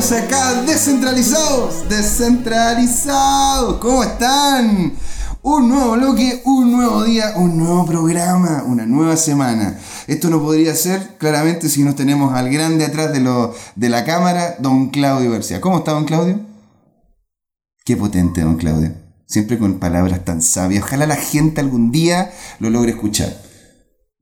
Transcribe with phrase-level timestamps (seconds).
[0.00, 3.76] acá, descentralizados, descentralizados.
[3.76, 4.94] ¿Cómo están?
[5.42, 9.78] Un nuevo bloque, un nuevo día, un nuevo programa, una nueva semana.
[10.06, 14.06] Esto no podría ser claramente si nos tenemos al grande atrás de, lo, de la
[14.06, 15.60] cámara, don Claudio García.
[15.60, 16.40] ¿Cómo está don Claudio?
[17.84, 18.94] Qué potente don Claudio.
[19.26, 20.82] Siempre con palabras tan sabias.
[20.82, 23.49] Ojalá la gente algún día lo logre escuchar.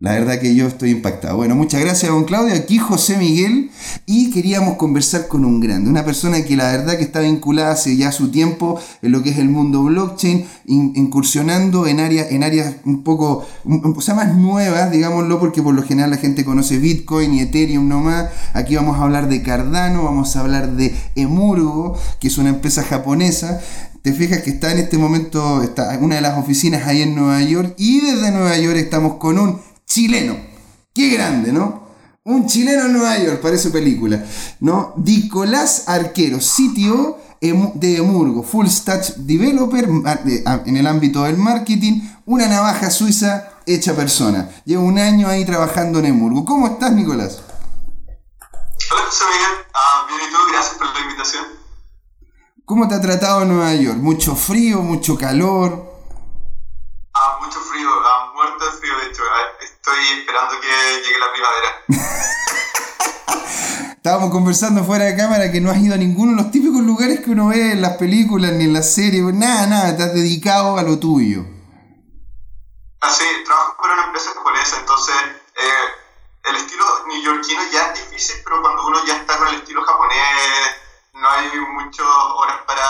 [0.00, 1.38] La verdad que yo estoy impactado.
[1.38, 2.54] Bueno, muchas gracias, don Claudio.
[2.54, 3.72] Aquí José Miguel.
[4.06, 7.96] Y queríamos conversar con un grande, una persona que la verdad que está vinculada hace
[7.96, 12.76] ya su tiempo en lo que es el mundo blockchain, incursionando en áreas, en áreas
[12.84, 17.40] un poco, o más nuevas, digámoslo, porque por lo general la gente conoce Bitcoin y
[17.40, 18.30] Ethereum nomás.
[18.54, 22.84] Aquí vamos a hablar de Cardano, vamos a hablar de Emurgo, que es una empresa
[22.84, 23.60] japonesa
[24.02, 27.16] te fijas que está en este momento, está en una de las oficinas ahí en
[27.16, 30.36] Nueva York y desde Nueva York estamos con un chileno.
[30.94, 31.88] Qué grande, ¿no?
[32.24, 34.22] Un chileno en Nueva York, parece película,
[34.60, 34.92] ¿no?
[34.98, 39.88] Nicolás Arquero, sitio de Emurgo, full stack developer
[40.66, 44.50] en el ámbito del marketing, una navaja suiza hecha persona.
[44.64, 46.44] Llevo un año ahí trabajando en Emurgo.
[46.44, 47.40] ¿Cómo estás, Nicolás?
[48.90, 49.66] Hola, José Miguel.
[49.74, 50.38] Ah, bien, ¿y tú?
[50.50, 51.44] Gracias por la invitación.
[52.64, 53.98] ¿Cómo te ha tratado Nueva York?
[53.98, 55.87] ¿Mucho frío, mucho calor?
[63.98, 67.18] Estábamos conversando fuera de cámara que no has ido a ninguno de los típicos lugares
[67.18, 69.24] que uno ve en las películas ni en las series.
[69.34, 71.42] Nada, nada, te has dedicado a lo tuyo.
[73.00, 75.86] Ah, sí, trabajo para una empresa japonesa, entonces eh,
[76.44, 80.78] el estilo neoyorquino ya es difícil, pero cuando uno ya está con el estilo japonés,
[81.14, 82.86] no hay muchas horas para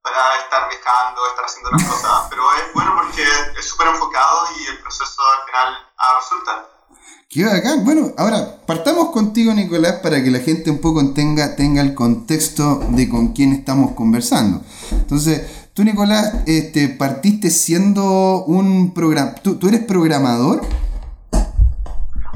[0.00, 3.22] para estar viajando, estar haciendo las cosas, pero es bueno porque
[3.54, 6.79] es súper enfocado y el proceso al final ah, resulta.
[7.28, 7.84] Qué bacán.
[7.84, 12.80] Bueno, ahora partamos contigo, Nicolás, para que la gente un poco tenga, tenga el contexto
[12.90, 14.62] de con quién estamos conversando.
[14.90, 19.34] Entonces, tú, Nicolás, este, partiste siendo un programa.
[19.36, 20.60] ¿Tú, ¿Tú, eres programador?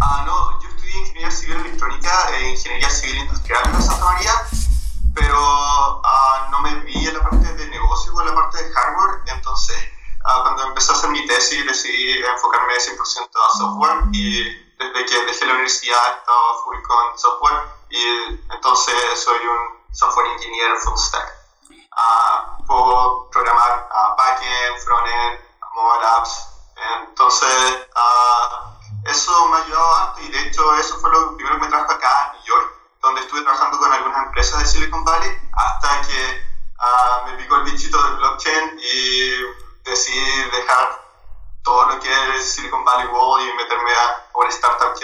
[0.01, 4.31] Ah, no, yo estudié Ingeniería Civil Electrónica e Ingeniería Civil Industrial en Santa María
[5.15, 8.73] pero uh, no me vi en la parte de negocio o en la parte de
[8.73, 9.77] hardware, entonces
[10.25, 15.25] uh, cuando empecé a hacer mi tesis decidí enfocarme 100% a software y desde que
[15.27, 21.33] dejé la universidad estaba full con software y entonces soy un software engineer full stack.
[21.97, 25.41] Uh, puedo programar backend, frontend,
[25.75, 26.49] mobile apps,
[27.07, 27.87] entonces
[29.07, 32.31] eso me ha ayudado y de hecho eso fue lo primero que me trajo acá
[32.31, 36.54] a New York donde estuve trabajando con algunas empresas de Silicon Valley hasta que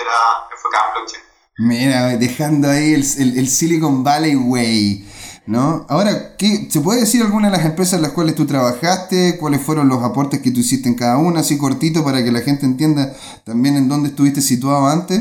[0.00, 1.22] que era en blockchain.
[1.58, 5.06] Mira, dejando ahí el, el, el Silicon Valley Way.
[5.46, 5.86] ¿No?
[5.88, 9.36] Ahora, ¿qué, ¿se puede decir alguna de las empresas en las cuales tú trabajaste?
[9.40, 11.40] ¿Cuáles fueron los aportes que tú hiciste en cada una?
[11.40, 13.12] Así cortito para que la gente entienda
[13.44, 15.18] también en dónde estuviste situado antes.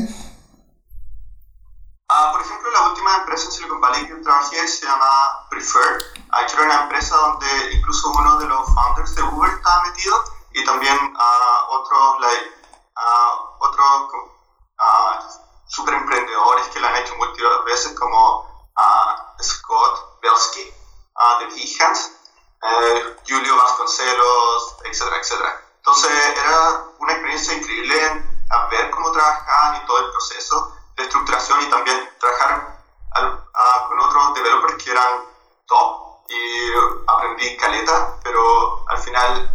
[2.06, 5.98] Uh, por ejemplo, la última empresa en Silicon Valley que trabajé se llama Prefer.
[6.30, 10.14] Uh, era una empresa donde incluso uno de los founders de Uber estaba metido
[10.54, 12.46] y también uh, otros, like,
[13.58, 14.29] otros
[15.66, 18.48] super emprendedores que lo han hecho múltiples veces como
[19.42, 20.72] Scott Belsky
[21.40, 22.12] de Behance,
[22.62, 25.60] eh, Julio Vasconcelos, etcétera, etcétera.
[25.76, 31.04] Entonces era una experiencia increíble en, a ver cómo trabajaban y todo el proceso de
[31.04, 32.78] estructuración y también trabajar
[33.88, 35.24] con otros developers que eran
[35.66, 36.72] top y
[37.06, 39.50] aprendí caleta, pero al final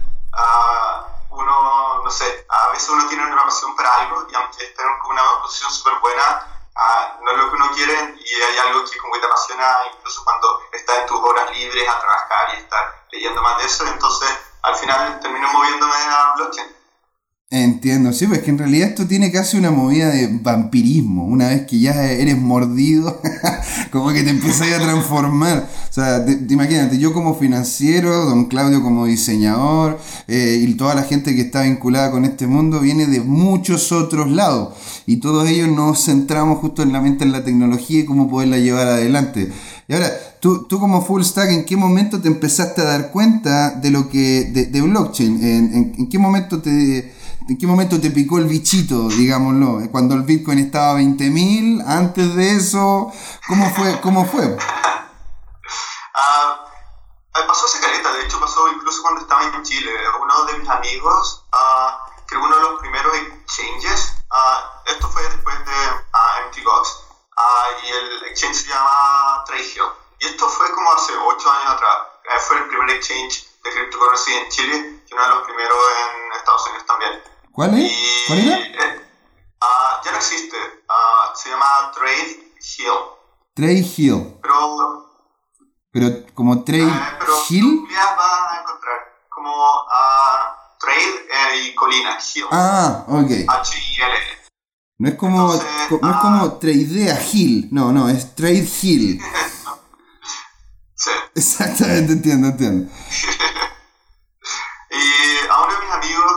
[1.35, 5.11] uno, no sé, a veces uno tiene una pasión para algo y aunque estén con
[5.11, 6.47] una posición súper buena,
[7.21, 10.23] no es lo que uno quiere y hay algo que como que te apasiona incluso
[10.23, 14.29] cuando estás en tus horas libres a trabajar y estar leyendo más de eso, entonces
[14.63, 16.84] al final termino moviéndome a blockchain.
[17.51, 21.25] Entiendo, sí, pues que en realidad esto tiene casi una movida de vampirismo.
[21.25, 23.21] Una vez que ya eres mordido,
[23.91, 25.69] como que te empiezas a transformar.
[25.87, 31.03] O sea, te, imagínate, yo como financiero, don Claudio como diseñador, eh, y toda la
[31.03, 34.73] gente que está vinculada con este mundo viene de muchos otros lados.
[35.05, 38.57] Y todos ellos nos centramos justo en la mente en la tecnología y cómo poderla
[38.57, 39.51] llevar adelante.
[39.87, 40.09] Y ahora,
[40.39, 44.09] tú, tú como full stack, ¿en qué momento te empezaste a dar cuenta de lo
[44.09, 45.43] que, de, de blockchain?
[45.43, 47.13] ¿En, en qué momento te
[47.47, 49.87] ¿En qué momento te picó el bichito, digámoslo?
[49.91, 53.13] Cuando el Bitcoin estaba a 20.000, antes de eso,
[53.47, 54.01] ¿cómo fue?
[54.01, 54.45] ¿Cómo fue?
[54.47, 54.57] Uh,
[57.47, 59.91] pasó esa caleta, de hecho pasó incluso cuando estaba en Chile.
[60.19, 61.91] Uno de mis amigos uh,
[62.25, 64.15] creó uno de los primeros exchanges.
[64.31, 65.75] Uh, esto fue después de
[66.49, 67.03] MTGOX.
[67.37, 69.69] ah, y el exchange se llama Trade
[70.19, 71.97] Y esto fue como hace 8 años atrás.
[72.23, 76.39] Eh, fue el primer exchange de cryptocurrency en Chile y uno de los primeros en
[76.39, 77.34] Estados Unidos también.
[77.55, 77.91] ¿Cuál es?
[78.27, 78.57] ¿Cuál era?
[78.57, 78.97] Eh,
[80.03, 80.57] ya no existe.
[80.89, 82.99] Ah, se llama Trade Hill.
[83.53, 84.37] Trade Hill.
[84.41, 85.05] Pero
[85.91, 87.87] pero como Trade eh, pero Hill.
[87.89, 88.97] vas a encontrar
[89.29, 92.45] como uh, Trade eh, y Colina, Hill.
[92.51, 93.31] Ah, ok.
[93.47, 94.15] H-I-L.
[94.97, 99.21] No es como, Entonces, co- no es como Tradea Hill, no, no, es Trade Hill.
[100.95, 101.11] sí.
[101.35, 102.91] Exactamente, entiendo, entiendo.
[104.91, 106.31] Y a uno de mis amigos,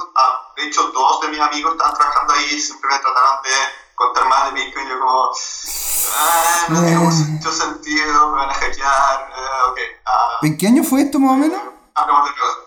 [0.59, 3.51] de hecho dos de mis amigos estaban trabajando ahí y siempre me trataron de
[3.95, 4.89] contar más de Bitcoin.
[4.89, 5.31] Yo como,
[6.17, 6.99] ah, no tiene Eh.
[6.99, 9.79] mucho sentido, me van a hackear, eh, ok.
[10.07, 11.61] ah, ¿En qué año fue esto más o menos?
[11.95, 12.59] hablamos de otra cosa.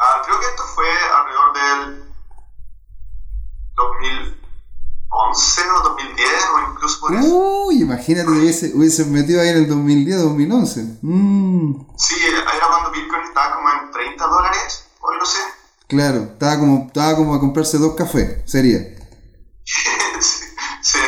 [0.00, 2.12] Ah, creo que esto fue alrededor del
[3.76, 7.26] 2011 o 2010 o incluso por eso.
[7.66, 10.98] Uy, imagínate hubiese, hubiese metido ahí en el 2010, 2011.
[11.02, 15.38] Mmm, Sí, era cuando Bitcoin estaba como en 30 dólares o algo así.
[15.92, 18.78] Claro, estaba como, estaba como a comprarse dos cafés, sería.
[20.80, 20.98] sí.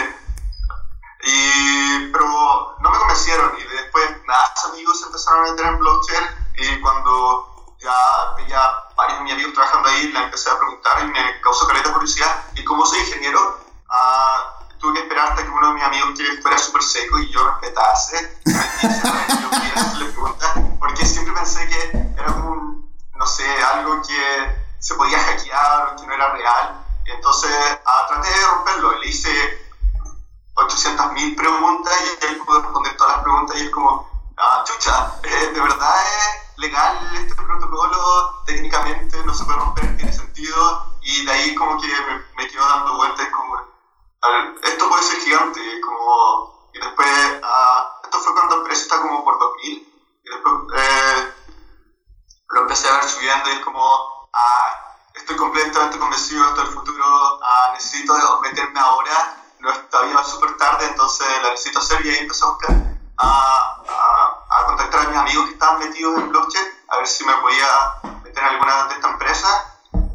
[1.24, 6.24] Y, pero no me convencieron y después más amigos empezaron a meter en blockchain
[6.58, 7.96] y cuando ya
[8.36, 8.60] veía
[8.94, 12.42] varios de mis amigos trabajando ahí, le empecé a preguntar y me causó caleta curiosidad.
[12.54, 13.58] Y como soy ingeniero,
[13.88, 17.32] ah, tuve que esperar hasta que uno de mis amigos que fuera súper seco y
[17.32, 18.52] yo respetase, que
[19.40, 25.88] yo porque siempre pensé que era como un, no sé, algo que se podía hackear
[25.88, 26.84] o que no era real.
[27.06, 27.50] Entonces
[27.86, 29.30] ah, traté de romperlo le hice
[30.54, 35.50] 800.000 preguntas y él pudo responder todas las preguntas y es como, ah, chucha, eh,
[35.54, 38.42] ¿de verdad es legal este protocolo?
[38.44, 42.68] Técnicamente no se puede romper, tiene sentido y de ahí como que me, me quedo
[42.68, 48.34] dando vueltas como, a ver, esto puede ser gigante, como, y después, ah, esto fue
[48.34, 49.72] cuando el precio está como por 2000
[50.24, 51.32] y después eh,
[52.50, 56.74] lo empecé a ver subiendo y es como, ah, estoy completamente convencido, esto es el
[56.74, 57.04] futuro,
[57.42, 62.18] ah, necesito meterme ahora, no es todavía súper tarde, entonces la necesito hacer y ahí
[62.18, 62.70] empecé a buscar,
[63.16, 67.24] a, a, a contactar a mis amigos que estaban metidos en blockchain, a ver si
[67.24, 67.66] me podía
[68.22, 69.64] meter en alguna de estas empresas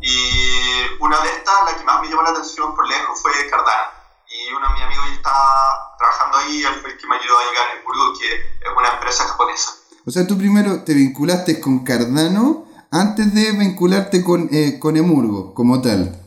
[0.01, 0.59] y
[0.99, 3.99] una de estas, la que más me llamó la atención por lejos fue Cardano.
[4.27, 7.39] Y uno de mis amigos ya estaba trabajando ahí, él fue el que me ayudó
[7.39, 9.71] a llegar a Hamburgo, que es una empresa japonesa.
[10.05, 15.53] O sea, tú primero te vinculaste con Cardano antes de vincularte con, eh, con Emurgo,
[15.53, 16.19] como tal.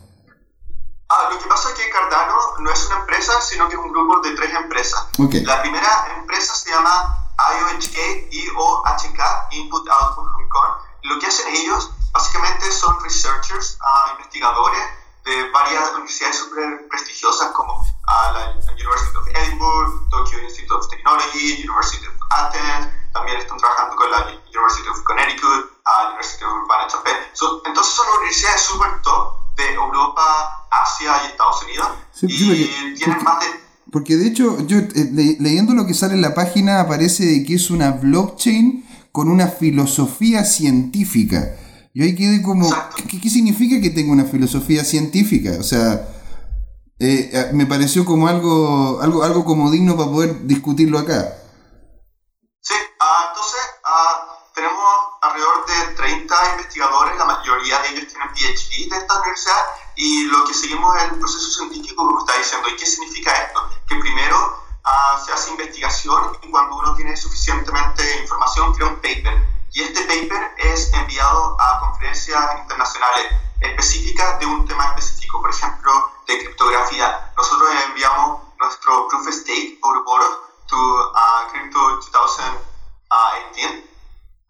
[1.09, 3.93] Ah, lo que pasa es que Cardano no es una empresa, sino que es un
[3.93, 5.09] grupo de tres empresas.
[5.19, 9.21] La primera empresa se llama IOHK, IOHK,
[9.53, 10.71] Input Output Hong Kong.
[11.03, 14.83] Lo que hacen ellos básicamente son researchers, ah, investigadores
[15.25, 20.89] de varias universidades súper prestigiosas como ah, la, la University of Edinburgh, Tokyo Institute of
[20.89, 24.19] Technology, University of Athens, también están trabajando con la
[24.51, 27.17] University of Connecticut, ah, University of Urbana-Champaign.
[27.35, 32.95] So, entonces son universidades súper top de Europa, Asia y Estados Unidos Sí, y sí,
[32.97, 33.47] tienen porque- más de
[33.93, 37.45] Porque de hecho, yo eh, le- leyendo lo que sale en la página aparece de
[37.45, 41.55] que es una blockchain con una filosofía científica.
[41.95, 42.69] Yo ahí quedé como.
[43.09, 45.57] ¿qué, qué significa que tenga una filosofía científica?
[45.61, 46.09] O sea,
[46.99, 51.37] eh, eh, me pareció como algo, algo, algo como digno para poder discutirlo acá.
[52.61, 54.85] Sí, ah, entonces ah, tenemos
[55.21, 59.63] alrededor de 30 investigadores, la mayoría de ellos tienen PhD de esta universidad
[59.97, 62.69] y lo que seguimos es el proceso científico como está diciendo.
[62.69, 63.61] ¿Y qué significa esto?
[63.89, 69.52] Que primero ah, se hace investigación y cuando uno tiene suficientemente información crea un paper.
[69.73, 76.13] Y este paper es enviado a conferencias internacionales específicas de un tema específico, por ejemplo,
[76.27, 77.33] de criptografía.
[77.37, 80.39] Nosotros enviamos nuestro Proof of Stake, Ouroboros,
[80.69, 83.83] to uh, Crypto 2018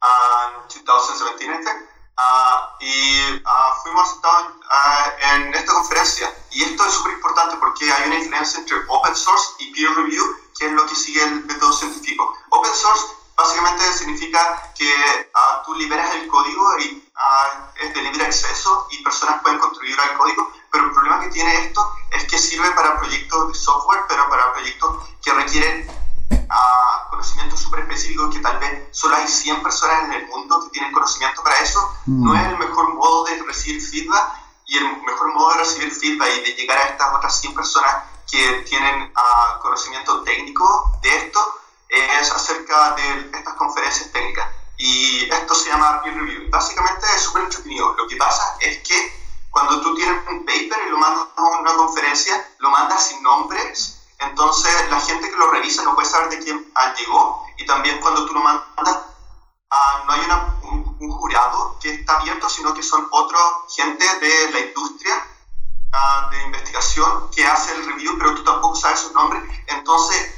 [0.03, 1.89] and 2017, I think.
[2.19, 6.35] Ah, y ah, fuimos aceptados ah, en esta conferencia.
[6.51, 10.25] Y esto es súper importante porque hay una diferencia entre open source y peer review,
[10.59, 12.37] que es lo que sigue el método científico.
[12.51, 14.91] Open source básicamente significa que
[15.35, 19.99] ah, tú liberas el código y ah, es de libre acceso y personas pueden contribuir
[20.01, 24.01] al código, pero el problema que tiene esto es que sirve para proyectos de software,
[24.09, 25.87] pero para proyectos que requieren
[26.49, 30.71] a conocimiento súper específico que tal vez solo hay 100 personas en el mundo que
[30.71, 32.25] tienen conocimiento para eso, Mm.
[32.25, 34.33] no es el mejor modo de recibir feedback
[34.67, 37.95] y el mejor modo de recibir feedback y de llegar a estas otras 100 personas
[38.31, 41.62] que tienen ah, conocimiento técnico de esto
[41.93, 44.49] es acerca de estas conferencias técnicas.
[44.79, 46.51] Y esto se llama peer review.
[46.51, 47.95] Básicamente es súper entretenido.
[47.95, 51.75] Lo que pasa es que cuando tú tienes un paper y lo mandas a una
[51.75, 55.53] conferencia, lo mandas sin nombres, entonces la gente que lo
[56.05, 58.99] saber de quién llegó y también cuando tú lo mandas,
[60.07, 60.21] no hay
[60.63, 63.39] un, un, jurado que está abierto, sino que son otra
[63.75, 65.27] gente de la industria
[66.31, 69.41] de investigación que hace el review, pero tú tampoco sabes su nombre.
[69.69, 70.35] Entonces,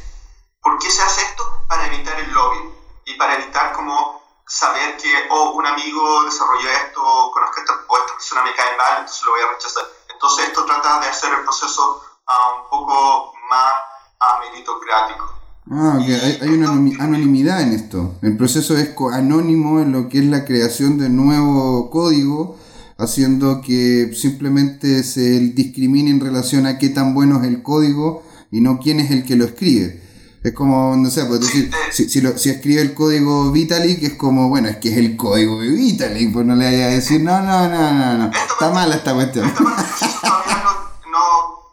[0.61, 1.61] ¿por qué se hace esto?
[1.69, 2.73] Para evitar el lobby
[3.07, 4.23] y para evitar como
[4.65, 7.01] saber que, oh, un amigo desarrolló esto,
[7.33, 9.85] conozco esta, o esta persona me cae mal, entonces lo voy a rechazar.
[10.13, 13.73] Entonces esto trata de hacer el proceso uh, un poco más
[14.21, 15.25] uh, meritocrático.
[15.71, 16.71] Ah, ok, hay, hay, una
[17.03, 18.17] anonimidad en esto.
[18.23, 22.57] El proceso es anónimo en lo que es la creación de nuevo código,
[22.99, 28.61] haciendo que simplemente se discrimine en relación a qué tan bueno es el código y
[28.61, 30.04] no quién es el que lo escribe.
[30.45, 34.19] Es como, no sé, pues decir, si, si, lo, si, escribe el código Vitalik, es
[34.19, 37.23] como, bueno, es que es el código de Vitalik, pues no le vaya a decir,
[37.23, 39.49] no, no, no, no, no, está mala esta cuestión.
[39.55, 41.25] Todavía no, no,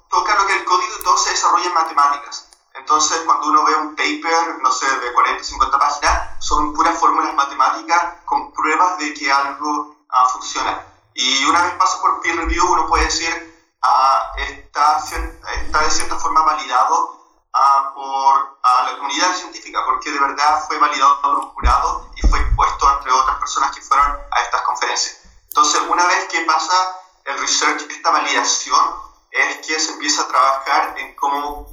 [0.10, 2.48] toca lo que el código y todo se desarrolla en matemáticas.
[2.74, 7.36] Entonces, cuando uno ve un paper, no sé, de 40, 50 páginas, son puras fórmulas
[7.36, 10.82] matemáticas con pruebas de que algo uh, funciona.
[11.14, 13.36] Y una vez pasa por peer review, uno puede decir,
[13.84, 17.21] uh, está, está de cierta forma validado
[17.54, 22.28] a, por a la comunidad científica, porque de verdad fue validado por un jurado y
[22.28, 25.22] fue expuesto entre otras personas que fueron a estas conferencias.
[25.50, 28.96] Entonces, una vez que pasa el research, esta validación,
[29.32, 31.68] es que se empieza a trabajar en cómo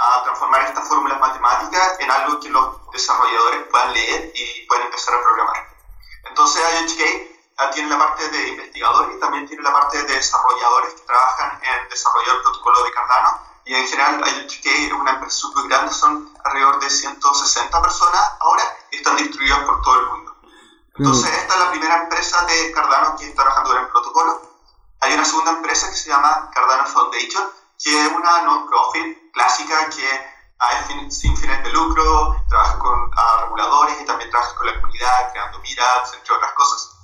[0.00, 5.14] a transformar estas fórmulas matemáticas en algo que los desarrolladores puedan leer y puedan empezar
[5.14, 5.68] a programar.
[6.24, 11.00] Entonces, IHK tiene la parte de investigadores y también tiene la parte de desarrolladores que
[11.00, 15.68] trabajan en desarrollar el protocolo de Cardano y en general IoTK es una empresa súper
[15.68, 20.36] grande, son alrededor de 160 personas ahora y están distribuidas por todo el mundo.
[20.96, 24.40] Entonces, esta es la primera empresa de Cardano que está trabajando en el protocolo.
[25.00, 27.44] Hay una segunda empresa que se llama Cardano Foundation,
[27.78, 33.10] que es una non-profit clásica que es sin fines de lucro, trabaja con
[33.42, 36.96] reguladores y también trabaja con la comunidad, creando miras, entre otras cosas.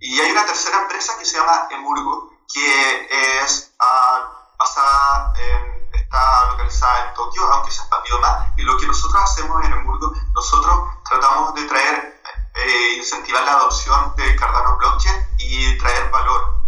[0.00, 5.71] Y hay una tercera empresa que se llama Emurgo, que es uh, basada en
[6.12, 8.46] está localizada en Tokio, aunque se expandió más.
[8.58, 12.20] Y lo que nosotros hacemos en Hamburgo, nosotros tratamos de traer,
[12.54, 16.60] eh, incentivar la adopción de Cardano Blockchain y traer valor.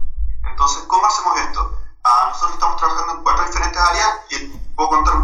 [0.45, 1.79] Entonces, ¿cómo hacemos esto?
[2.05, 5.15] Ah, nosotros estamos trabajando en cuatro diferentes áreas y puedo contar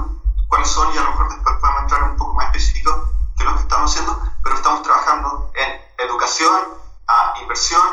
[0.48, 3.54] cuáles son y a lo mejor después podemos entrar un poco más específico de lo
[3.54, 6.60] que estamos haciendo, pero estamos trabajando en educación,
[7.06, 7.86] a inversión,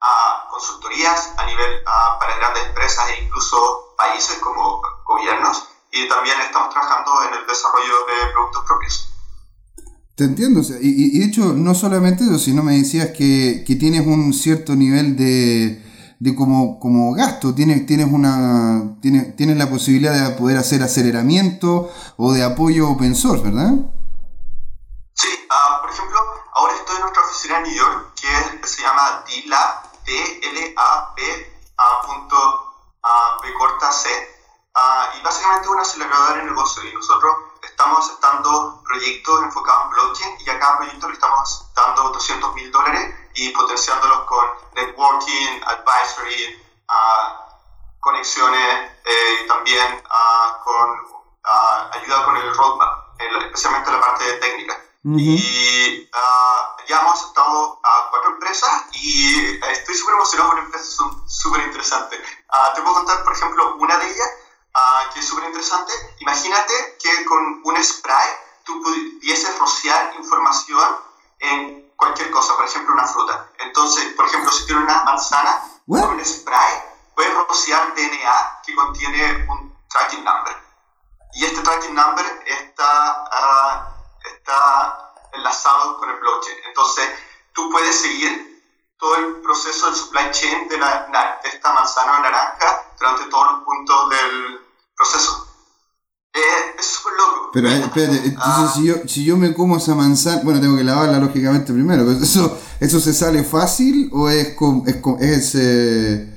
[0.00, 6.70] a consultorías a nivel para grandes empresas e incluso países como gobiernos y también estamos
[6.70, 9.08] trabajando en el desarrollo de productos propios.
[10.16, 14.32] Te entiendo, y, de hecho no solamente eso, sino me decías que, que tienes un
[14.32, 15.82] cierto nivel de,
[16.20, 21.90] de como, como gasto, tienes, tienes, una, tienes, tienes la posibilidad de poder hacer aceleramiento
[22.16, 23.72] o de apoyo open source, ¿verdad?
[25.14, 26.18] Sí, uh, por ejemplo,
[26.54, 31.22] ahora estoy en nuestra oficina en New York que se llama DLAB, D-L-A-B,
[32.06, 32.73] punto,
[33.42, 34.34] B corta C,
[34.76, 37.32] Uh, y básicamente es una aceleradora de negocio y nosotros
[37.62, 42.72] estamos aceptando proyectos enfocados en blockchain y a cada proyecto le estamos dando 200 mil
[42.72, 44.44] dólares y potenciándolos con
[44.74, 51.14] networking, advisory, uh, conexiones eh, y también uh, con
[51.92, 54.76] ayuda con el roadmap, especialmente la parte técnica.
[55.04, 56.10] Y
[56.88, 62.20] ya hemos aceptado a cuatro empresas y estoy súper emocionado por empresas, son súper interesantes.
[62.74, 64.30] Te puedo contar, por ejemplo, una de ellas
[64.74, 65.92] uh, que es súper interesante.
[66.20, 68.28] Imagínate que con un spray
[68.64, 70.96] tú pudieses rociar información
[71.40, 73.50] en cualquier cosa, por ejemplo, una fruta.
[73.58, 76.82] Entonces, por ejemplo, si tienes una manzana, con un spray
[77.14, 80.56] puedes rociar DNA que contiene un tracking number.
[81.34, 86.58] Y este tracking number está, uh, está enlazado con el blockchain.
[86.66, 87.08] Entonces,
[87.52, 88.53] tú puedes seguir
[88.98, 93.52] todo el proceso del supply chain de, la, de esta manzana o naranja durante todos
[93.52, 94.64] los puntos del,
[94.96, 95.46] proceso.
[96.32, 97.50] Eh, es súper loco.
[97.52, 98.72] Pero eh, espérate, entonces ah.
[98.74, 102.18] si, yo, si yo me como esa manzana, bueno, tengo que lavarla lógicamente primero, pero
[102.18, 104.48] eso, ¿eso se sale fácil o es...
[104.48, 106.30] es, es eh...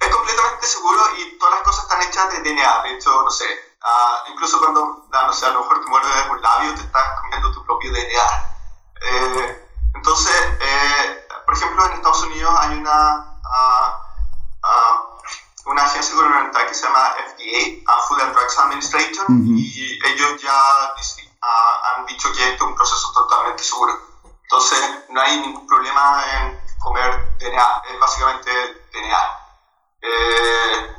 [0.00, 3.44] Es completamente seguro y todas las cosas están hechas de DNA, de hecho, no sé,
[3.44, 7.52] uh, incluso cuando, no sé, a lo mejor te muerdes un labio, te estás comiendo
[7.52, 8.48] tu propio DNA.
[9.00, 9.67] Eh,
[9.98, 13.34] entonces, eh, por ejemplo, en Estados Unidos hay una...
[13.42, 14.08] Uh,
[15.66, 19.26] una agencia gubernamental que se llama FDA, Food and Drugs Administration,
[19.58, 23.92] y ellos ya uh, han dicho que esto es un proceso totalmente seguro.
[24.42, 24.78] Entonces,
[25.10, 28.50] no hay ningún problema en comer DNA, es básicamente
[28.92, 29.38] DNA.
[30.00, 30.98] Eh,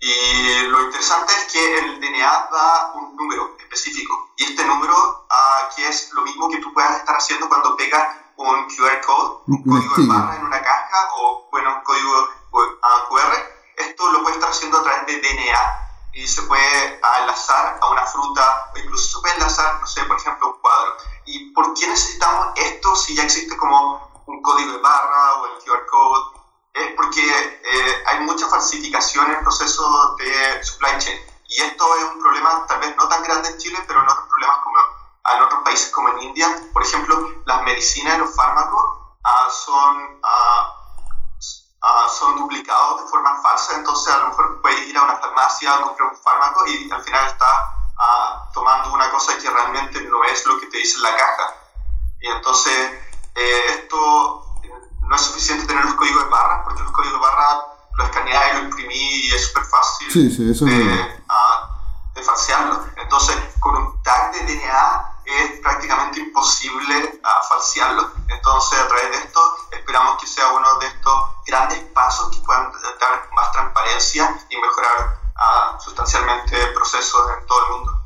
[0.00, 4.32] y lo interesante es que el DNA da un número, específico.
[4.36, 5.26] Y este número,
[5.74, 9.62] que es lo mismo que tú puedas estar haciendo cuando pegas un QR code, un,
[9.62, 12.28] código de barra en una caja o bueno, un código
[13.08, 13.34] QR,
[13.76, 18.06] esto lo puedes estar haciendo a través de DNA y se puede enlazar a una
[18.06, 20.96] fruta o incluso se puede enlazar, no sé, por ejemplo, un cuadro.
[21.26, 25.64] ¿Y por qué necesitamos esto si ya existe como un código de barra o el
[25.64, 26.40] QR code?
[26.72, 31.20] Es porque eh, hay mucha falsificación en el proceso de supply chain.
[31.48, 34.28] Y esto es un problema tal vez no tan grande en Chile, pero en otros
[34.28, 34.78] problemas como
[35.36, 36.48] en otros países como en India.
[36.72, 38.84] Por ejemplo, las medicinas y los fármacos
[39.24, 40.20] ah, son...
[40.22, 40.80] Uh,
[41.82, 45.74] uh, son duplicados de forma falsa, entonces a lo mejor puedes ir a una farmacia
[45.74, 47.46] a comprar un fármaco y al final está
[47.96, 51.54] uh, tomando una cosa que realmente no es lo que te dice la caja.
[52.20, 52.92] Y entonces
[53.34, 54.44] eh, esto
[55.00, 58.42] no es suficiente tener los códigos de barra, porque los códigos de barra lo escaneas
[58.50, 61.20] y lo imprimí y es súper fácil sí, sí, eso de,
[62.14, 62.84] de falsearlo.
[62.96, 68.10] Entonces, con un tag de DNA es prácticamente imposible uh, falsearlo.
[68.28, 69.40] Entonces, a través de esto,
[69.72, 71.14] esperamos que sea uno de estos
[71.46, 72.70] grandes pasos que puedan
[73.00, 78.00] dar más transparencia y mejorar uh, sustancialmente procesos en todo el mundo.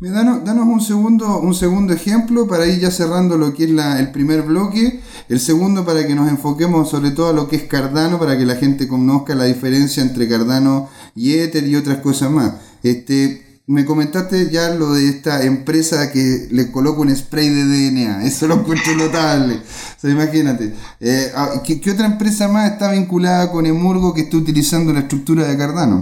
[0.00, 4.12] Danos, danos, un, segundo, un segundo ejemplo para ir ya cerrando lo que es el
[4.12, 5.02] primer bloque.
[5.28, 8.46] El segundo para que nos enfoquemos sobre todo a lo que es Cardano, para que
[8.46, 12.54] la gente conozca la diferencia entre Cardano y Ether y otras cosas más.
[12.84, 18.24] Este, me comentaste ya lo de esta empresa que le coloca un spray de DNA.
[18.24, 19.56] Eso lo encuentro notable.
[19.56, 20.74] O sea, imagínate.
[21.00, 25.44] Eh, ah, ¿qué, otra empresa más está vinculada con Emurgo que está utilizando la estructura
[25.44, 25.96] de Cardano?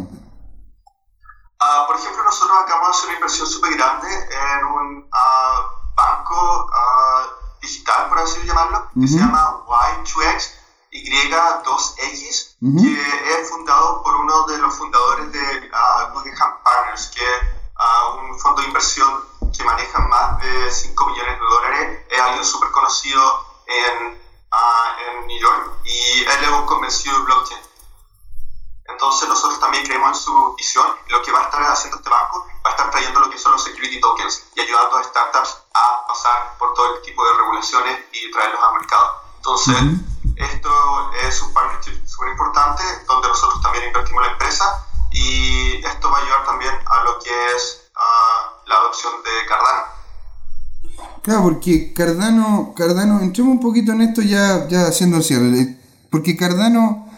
[1.58, 6.66] Uh, por ejemplo, nosotros acabamos de hacer una inversión súper grande en un uh, banco
[6.66, 10.52] uh, digital, por así llamarlo, que se llama Y2X,
[10.92, 15.68] Y2X, que es fundado por uno de los fundadores de
[16.14, 19.24] Guggenheim Partners, que a un fondo de inversión
[19.56, 22.06] que maneja más de 5 millones de dólares.
[22.10, 27.60] Es alguien súper conocido en, en New York y él es un convencido de blockchain.
[28.88, 32.46] Entonces nosotros también creemos en su visión lo que va a estar haciendo este banco
[32.66, 36.06] va a estar trayendo lo que son los security tokens y ayudando a startups a
[36.08, 39.22] pasar por todo el tipo de regulaciones y traerlos al mercado.
[39.36, 39.76] Entonces,
[40.36, 44.86] esto es un partnership súper importante donde nosotros también invertimos en la empresa
[45.16, 47.82] y esto va a ayudar también a lo que es
[48.68, 49.96] la adopción de Cardano.
[51.22, 55.76] Claro, porque Cardano, Cardano, entremos un poquito en esto ya, ya haciendo el cierre, eh,
[56.10, 57.08] porque Cardano,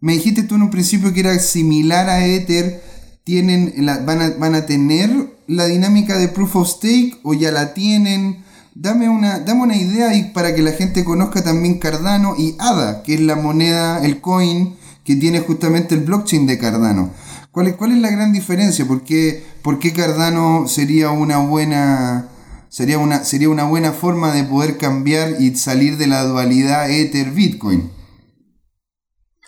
[0.00, 2.82] me dijiste tú en un principio que era similar a Ether,
[3.24, 7.74] tienen van, a, van a tener la dinámica de Proof of Stake o ya la
[7.74, 8.44] tienen.
[8.74, 13.02] Dame una, dame una idea y para que la gente conozca también Cardano y ADA,
[13.02, 17.10] que es la moneda, el coin que tiene justamente el blockchain de Cardano.
[17.54, 18.84] ¿Cuál es, cuál es la gran diferencia?
[18.84, 22.28] ¿Por qué, ¿Por qué Cardano sería una buena
[22.68, 27.94] sería una, sería una buena forma de poder cambiar y salir de la dualidad Ether-Bitcoin?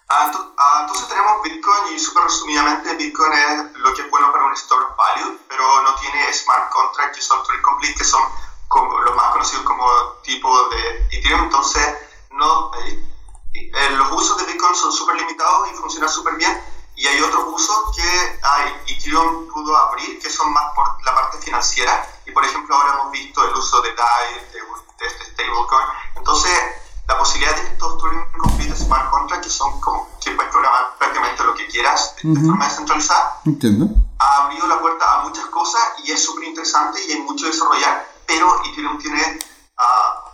[0.08, 4.44] Ah, ah, entonces tenemos Bitcoin y súper resumidamente Bitcoin es lo que es bueno para
[4.44, 8.22] un store of value, pero no tiene smart contracts que son Turing complete, que son
[8.68, 9.84] como, los más conocidos como
[10.22, 11.42] tipo de Ethereum.
[11.42, 11.82] Entonces,
[12.30, 13.02] no, eh,
[13.52, 16.56] eh, los usos de Bitcoin son súper limitados y funcionan súper bien
[16.96, 21.38] y hay otros usos que hay, Ethereum pudo abrir, que son más por la parte
[21.38, 22.08] financiera.
[22.24, 25.86] Y por ejemplo, ahora hemos visto el uso de DAI, de, este stablecoin.
[26.16, 26.52] Entonces,
[27.06, 31.44] la posibilidad de estos Turing Complete Smart Contracts, que son como que puedes programar prácticamente
[31.44, 33.88] lo que quieras de forma descentralizada, Entiendo.
[34.18, 37.52] ha abrido la puerta a muchas cosas y es súper interesante y hay mucho que
[37.52, 38.08] desarrollar.
[38.26, 40.28] Pero Ethereum tiene uh,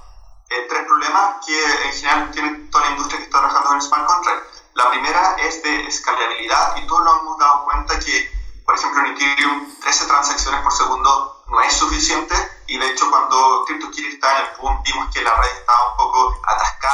[0.49, 4.07] eh, tres problemas que en general tiene toda la industria que está trabajando en Smart
[4.07, 8.31] Contract la primera es de escalabilidad y todos nos hemos dado cuenta que,
[8.65, 12.35] por ejemplo, en Ethereum 13 transacciones por segundo no es suficiente
[12.67, 15.97] y de hecho cuando CryptoKitty está en el boom vimos que la red estaba un
[15.99, 16.92] poco atascada,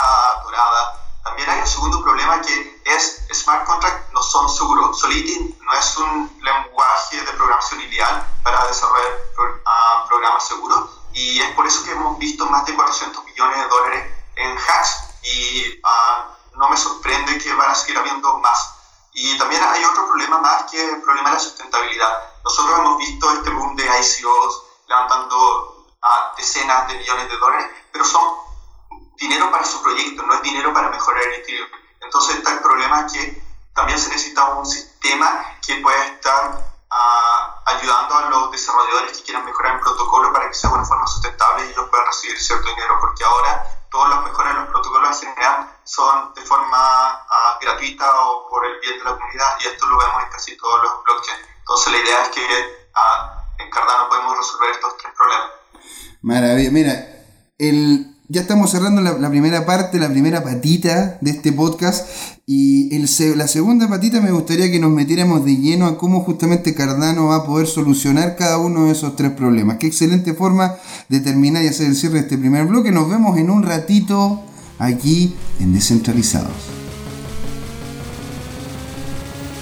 [56.79, 57.09] Mira,
[57.59, 62.07] el, ya estamos cerrando la, primera parte, la primera patita de este podcast.
[62.47, 66.77] Y el, la segunda patita me gustaría que nos metiéramos de lleno a cómo justamente
[66.77, 69.79] Cardano va a poder solucionar cada uno de esos tres problemas.
[69.79, 70.77] Qué excelente forma
[71.09, 72.93] de terminar y hacer el cierre de este primer bloque.
[72.93, 74.41] Nos vemos en un ratito
[74.79, 76.78] aquí en Descentralizados.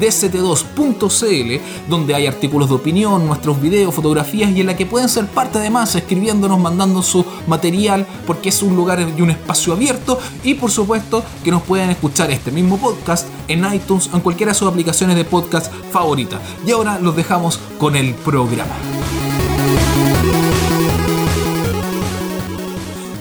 [0.00, 5.26] dct2.cl, donde hay artículos de opinión, nuestros videos, fotografías y en la que pueden ser
[5.26, 10.18] parte además escribiéndonos, mandando su material, porque es un lugar y un espacio abierto.
[10.44, 14.52] Y por supuesto que nos pueden escuchar este mismo podcast en iTunes o en cualquiera
[14.52, 16.40] de sus aplicaciones de podcast favoritas.
[16.66, 18.74] Y ahora los dejamos con el programa.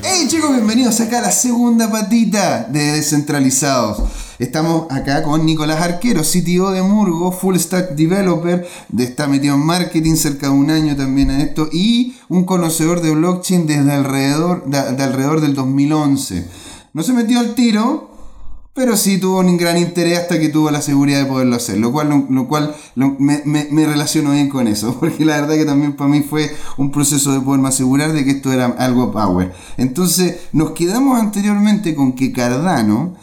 [0.04, 4.00] Hey chicos, bienvenidos acá a la segunda patita de Descentralizados.
[4.42, 9.64] Estamos acá con Nicolás Arquero, CTO de Murgo, Full Stack Developer, de, está metido en
[9.64, 14.66] marketing cerca de un año también a esto, y un conocedor de blockchain desde alrededor,
[14.66, 16.48] de, alrededor del 2011.
[16.92, 18.10] No se metió al tiro,
[18.74, 21.92] pero sí tuvo un gran interés hasta que tuvo la seguridad de poderlo hacer, lo
[21.92, 26.10] cual, lo, cual me, me, relaciono bien con eso, porque la verdad que también para
[26.10, 29.54] mí fue un proceso de poderme asegurar de que esto era algo power.
[29.78, 33.14] Entonces nos quedamos anteriormente con que Cardano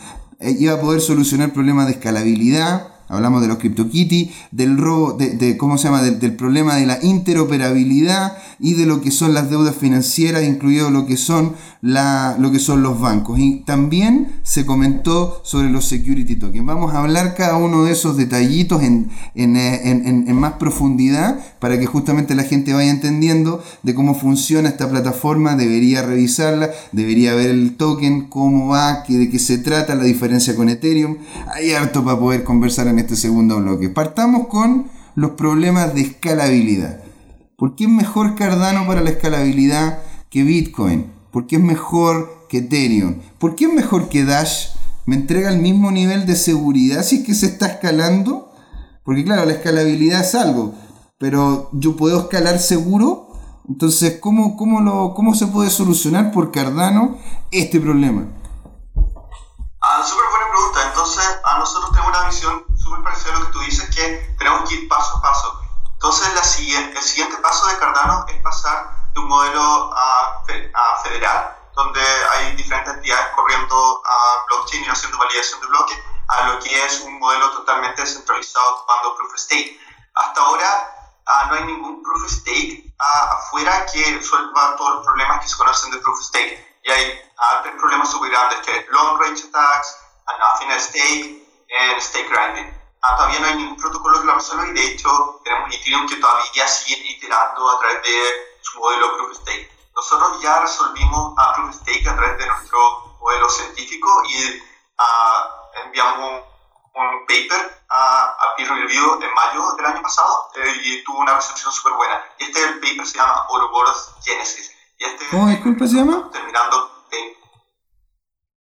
[0.41, 5.79] iba a poder solucionar problemas de escalabilidad, hablamos de los CryptoKitty, del robo, de, ¿cómo
[5.79, 6.03] se llama?
[6.03, 11.07] Del, problema de la interoperabilidad y de lo que son las deudas financieras, incluido lo
[11.07, 13.39] que son, la, lo que son los bancos.
[13.39, 16.67] Y también se comentó sobre los security tokens.
[16.67, 21.79] Vamos a hablar cada uno de esos detallitos en, en, en, en más profundidad para
[21.79, 27.51] que justamente la gente vaya entendiendo de cómo funciona esta plataforma, debería revisarla, debería ver
[27.51, 31.19] el token, cómo va, de qué se trata, la diferencia con Ethereum.
[31.55, 33.89] Hay harto para poder conversar en este segundo bloque.
[33.89, 37.01] Partamos con los problemas de escalabilidad.
[37.57, 41.13] ¿Por qué es mejor Cardano para la escalabilidad que Bitcoin?
[41.33, 43.21] ¿Por qué es mejor que Ethereum?
[43.39, 44.69] ¿Por qué es mejor que Dash?
[45.07, 48.53] ¿Me entrega el mismo nivel de seguridad si es que se está escalando?
[49.05, 50.75] Porque claro, la escalabilidad es algo,
[51.19, 53.29] pero yo puedo escalar seguro.
[53.69, 57.19] Entonces, ¿cómo, cómo, lo, cómo se puede solucionar por Cardano
[57.51, 58.27] este problema?
[59.81, 60.89] Ah, buena pregunta.
[60.89, 64.69] Entonces, a nosotros tenemos una visión súper parecida a lo que tú dices, que tenemos
[64.69, 65.61] que ir paso a paso.
[65.93, 70.43] Entonces, la siguiente, el siguiente paso de Cardano es pasar de un modelo a,
[70.75, 72.01] a federal, donde
[72.33, 75.99] hay diferentes entidades corriendo a blockchain y haciendo validación de bloques,
[76.29, 79.81] a lo que es un modelo totalmente descentralizado ocupando Proof of Stake.
[80.15, 85.07] Hasta ahora ah, no hay ningún Proof of Stake ah, afuera que resuelva todos los
[85.07, 86.81] problemas que se conocen de Proof of Stake.
[86.85, 87.21] Y hay
[87.63, 89.97] tres problemas súper grandes, que long range attacks,
[90.39, 92.78] nothing at stake, y stake grinding.
[93.03, 96.17] Ah, todavía no hay ningún protocolo que lo resuelva y de hecho tenemos Ethereum que
[96.17, 99.71] todavía sigue iterando a través de su modelo Proof of Stake.
[99.95, 104.61] Nosotros ya resolvimos a Proof of Stake a través de nuestro modelo científico y
[104.99, 106.43] uh, enviamos
[106.95, 111.37] un, paper a, a peer review en mayo del año pasado eh, y tuvo una
[111.37, 112.25] recepción súper buena.
[112.39, 114.73] Y este paper se llama Ouroboros Genesis.
[114.99, 116.29] Y este ¿Cómo disculpa se llama?
[116.33, 117.33] Terminando en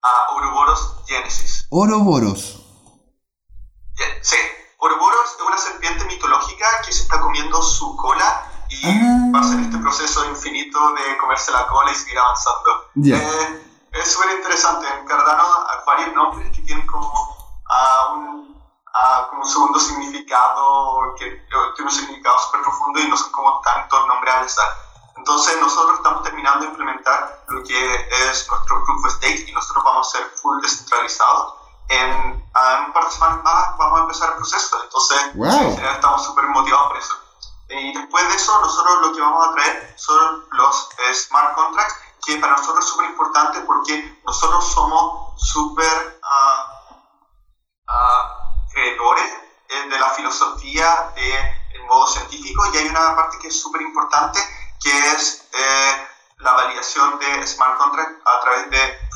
[0.02, 1.66] uh, Ouroboros Genesis.
[1.70, 2.65] Ouroboros.
[4.26, 4.36] Sí,
[4.78, 9.30] Ouroboros es una serpiente mitológica que se está comiendo su cola y ah.
[9.32, 12.90] pasa en este proceso infinito de comerse la cola y seguir avanzando.
[13.04, 13.62] Eh,
[13.92, 14.84] es súper interesante.
[14.98, 21.14] En Cardano hay varios nombres que tienen como, uh, un, uh, como un segundo significado,
[21.16, 21.30] que
[21.76, 24.72] tiene un significado súper profundo y no son como tantos nombres al azar.
[25.18, 29.84] Entonces nosotros estamos terminando de implementar lo que es nuestro Proof of Stake y nosotros
[29.84, 32.46] vamos a ser full descentralizados en,
[32.86, 34.82] un par de semanas más vamos a empezar el proceso.
[34.82, 35.18] Entonces,
[35.94, 37.14] estamos súper motivados por eso.
[37.68, 41.94] Y después de eso, nosotros lo que vamos a traer son los smart contracts,
[42.24, 46.94] que para nosotros es súper importante porque nosotros somos súper uh,
[47.92, 49.32] uh, creedores
[49.68, 54.40] eh, de la filosofía del modo científico y hay una parte que es súper importante
[54.82, 56.06] que es eh,
[56.38, 59.06] la validación de smart contracts a través de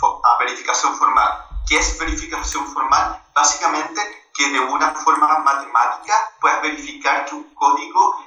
[0.40, 1.49] verificación formal.
[1.68, 3.22] ¿Qué es verificación formal?
[3.34, 4.00] Básicamente
[4.34, 8.24] que de una forma matemática puedes verificar que un código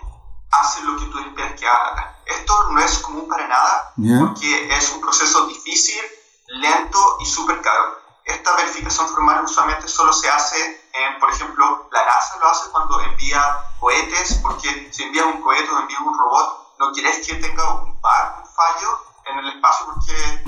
[0.52, 2.16] hace lo que tú esperas que haga.
[2.26, 6.02] Esto no es común para nada porque es un proceso difícil,
[6.48, 8.00] lento y súper caro.
[8.26, 13.02] Esta verificación formal usualmente solo se hace en, por ejemplo, la NASA lo hace cuando
[13.02, 13.42] envía
[13.80, 18.00] cohetes, porque si envías un cohete o envías un robot, no quieres que tenga un
[18.00, 20.44] bug, un fallo en el espacio porque...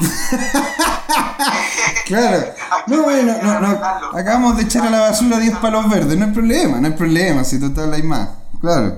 [2.06, 2.55] claro.
[2.88, 6.32] No, bueno, no, no, acabamos de echar a la basura 10 palos verdes, no hay
[6.32, 8.30] problema, no hay problema, si total hay más.
[8.62, 8.98] Claro.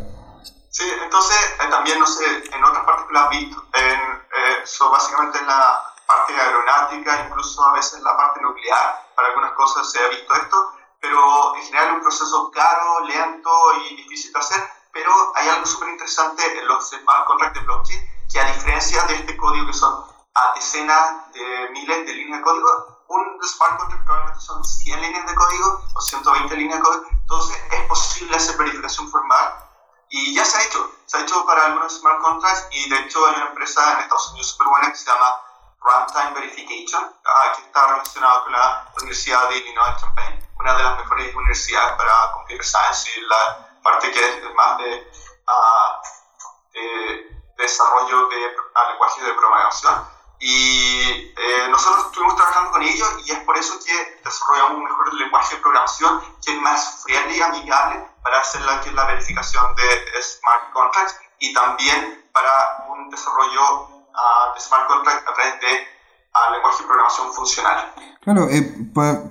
[0.69, 4.63] Sí, entonces eh, también, no sé, en otras partes que lo has visto, en, eh,
[4.91, 9.91] básicamente en la parte aeronáutica, incluso a veces en la parte nuclear, para algunas cosas
[9.91, 13.51] se ha visto esto, pero en general es un proceso caro, lento
[13.89, 14.63] y difícil de hacer,
[14.93, 19.15] pero hay algo súper interesante en los smart contracts de blockchain, que a diferencia de
[19.15, 19.93] este código que son
[20.33, 25.35] a decenas de miles de líneas de código, un contract probablemente son 100 líneas de
[25.35, 29.67] código o 120 líneas de código, entonces es posible hacer verificación formal
[30.09, 33.25] y ya se ha hecho, se ha hecho para algunos smart contracts y de hecho
[33.25, 35.41] hay una empresa en Estados Unidos súper buena que se llama
[35.79, 40.97] Runtime Verification, uh, que está relacionada con la Universidad de Illinois Champaign, una de las
[40.97, 45.11] mejores universidades para Computer Science y la parte que es más de,
[45.47, 50.16] uh, de desarrollo de uh, lenguajes de programación.
[50.39, 55.13] Y eh, nosotros estuvimos trabajando con ellos y es por eso que desarrollamos un mejor
[55.15, 60.21] lenguaje de programación que es más friendly y amigable para hacer la, la verificación de
[60.21, 66.53] smart contracts y también para un desarrollo uh, de smart contracts a través de uh,
[66.53, 67.93] lenguaje de programación funcional.
[68.21, 68.61] Claro, eh,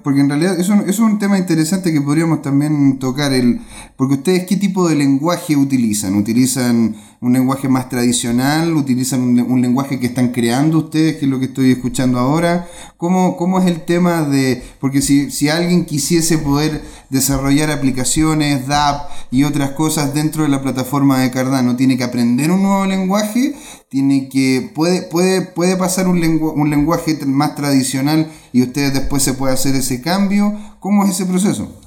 [0.02, 3.60] porque en realidad es un, es un tema interesante que podríamos también tocar, el,
[3.94, 9.98] porque ustedes qué tipo de lenguaje utilizan, utilizan un lenguaje más tradicional, utilizan un, lenguaje
[9.98, 13.84] que están creando ustedes, que es lo que estoy escuchando ahora, ¿cómo, cómo es el
[13.84, 20.44] tema de, porque si, si alguien quisiese poder desarrollar aplicaciones, DAP y otras cosas dentro
[20.44, 23.56] de la plataforma de Cardano, tiene que aprender un nuevo lenguaje,
[23.90, 29.34] tiene que, puede, puede, puede pasar un, un lenguaje más tradicional y ustedes después se
[29.34, 30.56] puede hacer ese cambio.
[30.78, 31.82] ¿Cómo es ese proceso?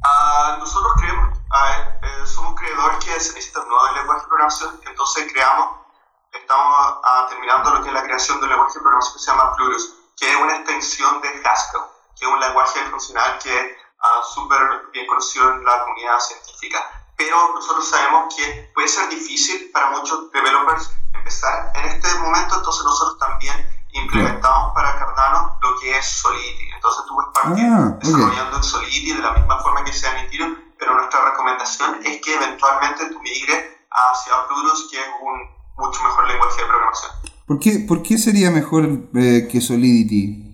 [0.00, 1.19] Uh, nosotros creemos,
[1.50, 5.80] eh, somos creadores que se necesita un nuevo lenguaje de programación, entonces creamos,
[6.32, 9.30] estamos uh, terminando lo que es la creación de un lenguaje de programación que se
[9.30, 11.80] llama Plurus, que es una extensión de Haskell,
[12.16, 13.76] que es un lenguaje funcional que es
[14.32, 14.60] súper
[14.92, 16.78] bien conocido en la comunidad científica.
[17.16, 22.84] Pero nosotros sabemos que puede ser difícil para muchos developers empezar en este momento, entonces
[22.84, 26.70] nosotros también implementamos para Cardano lo que es Solidity.
[26.74, 30.26] Entonces tú puedes partir ah, desarrollando en Solidity de la misma forma que sea en
[30.26, 36.02] Ethereum, pero nuestra recomendación es que eventualmente tú migres hacia Plurus, que es un mucho
[36.02, 37.12] mejor lenguaje de programación.
[37.46, 40.46] ¿Por qué, por qué sería mejor eh, que Solidity?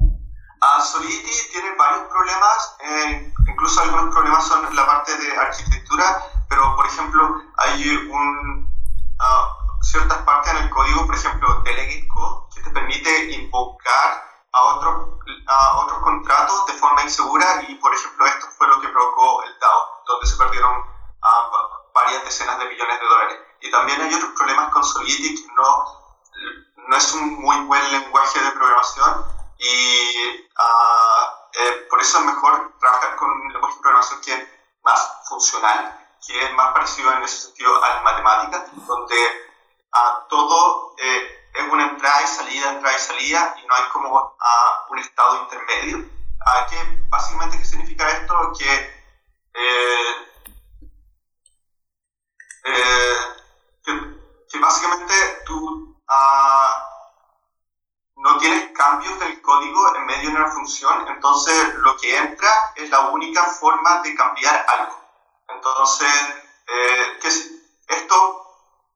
[0.00, 6.74] Uh, Solidity tiene varios problemas, eh, incluso algunos problemas son la parte de arquitectura, pero
[6.74, 12.70] por ejemplo hay un, uh, ciertas partes en el código, por ejemplo, delegate code, te
[12.70, 18.66] permite invocar a, otro, a otros contratos de forma insegura y, por ejemplo, esto fue
[18.68, 23.38] lo que provocó el DAO, donde se perdieron uh, varias decenas de millones de dólares.
[23.60, 25.84] Y también hay otros problemas con Solidity que no,
[26.88, 29.26] no es un muy buen lenguaje de programación
[29.58, 34.48] y uh, eh, por eso es mejor trabajar con un lenguaje de programación que es
[34.82, 39.16] más funcional, que es más parecido en ese sentido a la matemática, donde
[39.92, 40.94] uh, todo...
[40.98, 44.98] Eh, es una entrada y salida, entrada y salida, y no hay como uh, un
[44.98, 45.98] estado intermedio.
[45.98, 48.52] Uh, que básicamente, ¿qué significa esto?
[48.58, 48.72] Que,
[49.54, 50.14] eh,
[52.64, 53.16] eh,
[53.84, 55.14] que, básicamente
[55.44, 55.96] tú
[58.16, 62.90] no tienes cambios del código en medio de una función, entonces lo que entra es
[62.90, 64.98] la única forma de cambiar algo.
[65.48, 66.12] Entonces,
[66.66, 67.28] eh, que
[67.94, 68.46] esto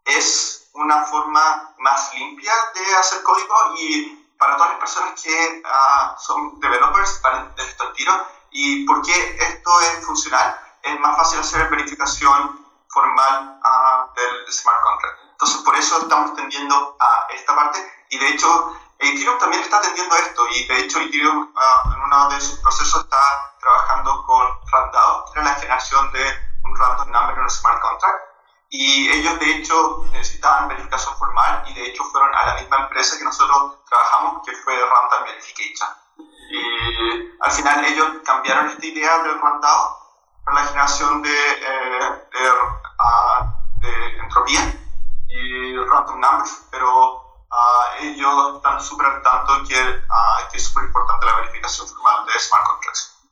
[0.05, 6.19] es una forma más limpia de hacer código y para todas las personas que uh,
[6.19, 7.21] son developers
[7.57, 13.61] de esto al tiro y porque esto es funcional es más fácil hacer verificación formal
[13.63, 15.19] uh, del smart contract.
[15.33, 17.79] Entonces por eso estamos tendiendo a esta parte
[18.09, 22.29] y de hecho Ethereum también está atendiendo esto y de hecho Ethereum uh, en uno
[22.31, 27.37] de sus procesos está trabajando con Randao, que es la generación de un random number
[27.37, 28.30] en un smart contract
[28.71, 33.19] y ellos, de hecho, necesitaban verificación formal y, de hecho, fueron a la misma empresa
[33.19, 35.89] que nosotros trabajamos, que fue Runtime Verification.
[36.19, 39.99] Y al final ellos cambiaron esta idea del Randao
[40.45, 42.20] para la generación de, eh,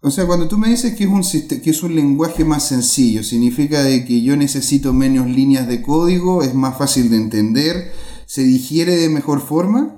[0.00, 1.22] O sea, cuando tú me dices que es un,
[1.60, 6.44] que es un lenguaje más sencillo, significa de que yo necesito menos líneas de código,
[6.44, 7.92] es más fácil de entender,
[8.24, 9.96] se digiere de mejor forma.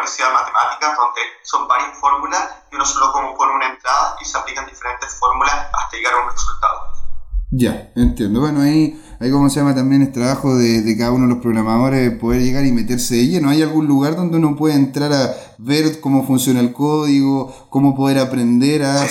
[0.00, 4.24] Parecida a matemáticas, donde son varias fórmulas y uno solo como pone una entrada y
[4.24, 6.80] se aplican diferentes fórmulas hasta llegar a un resultado.
[7.52, 8.40] Ya, entiendo.
[8.40, 11.42] Bueno, ahí, ahí como se llama también el trabajo de, de, cada uno de los
[11.42, 13.50] programadores, poder llegar y meterse de lleno.
[13.50, 18.18] ¿Hay algún lugar donde uno puede entrar a ver cómo funciona el código, cómo poder
[18.18, 19.04] aprender a...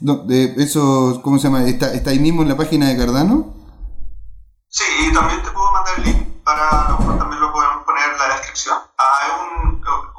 [0.00, 1.64] De eso, ¿cómo se llama?
[1.64, 3.54] ¿Está, ¿Está ahí mismo en la página de Cardano?
[4.68, 7.84] Sí, y también te puedo mandar el link para, a lo mejor también lo podemos
[7.84, 8.76] poner en la descripción.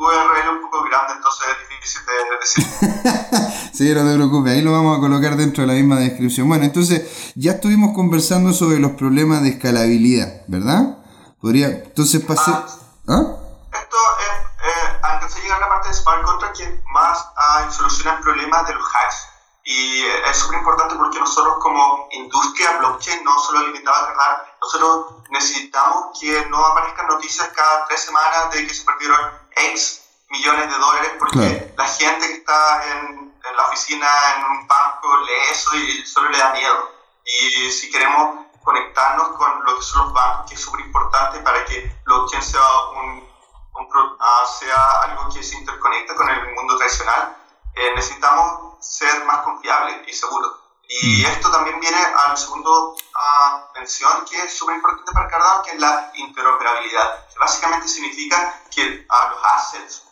[0.07, 3.73] Ah, URL un poco grande, entonces es difícil de decir.
[3.73, 6.47] sí, no te preocupes, ahí lo vamos a colocar dentro de la misma descripción.
[6.47, 10.97] Bueno, entonces ya estuvimos conversando sobre los problemas de escalabilidad, ¿verdad?
[11.41, 12.51] Podría, entonces pasé...
[12.51, 12.65] Ah,
[13.07, 13.21] ¿Ah?
[13.73, 17.69] Esto es, eh, alcancé a llegar a la parte de Smart Contract que más ah,
[17.71, 19.27] soluciona el problema de los hacks.
[19.67, 25.23] Y es súper importante porque nosotros como industria blockchain, no solo limitado a cargar, nosotros
[25.31, 29.17] necesitamos que no aparezcan noticias cada tres semanas de que se perdieron
[29.55, 31.73] X millones de dólares porque claro.
[31.77, 36.29] la gente que está en, en, la oficina, en un banco, lee eso y solo
[36.29, 36.91] le da miedo.
[37.25, 41.63] Y si queremos conectarnos con lo que son los bancos, que es súper importante para
[41.65, 42.61] que blockchain sea,
[42.95, 43.29] un,
[43.75, 47.37] un, uh, sea algo que se interconecta con el mundo tradicional,
[47.75, 50.64] eh, necesitamos ser más confiables y seguros.
[50.87, 55.71] Y esto también viene al segundo uh, mención que es súper importante para Cardano, que
[55.71, 57.27] es la interoperabilidad.
[57.27, 60.03] Que básicamente significa que uh, los assets,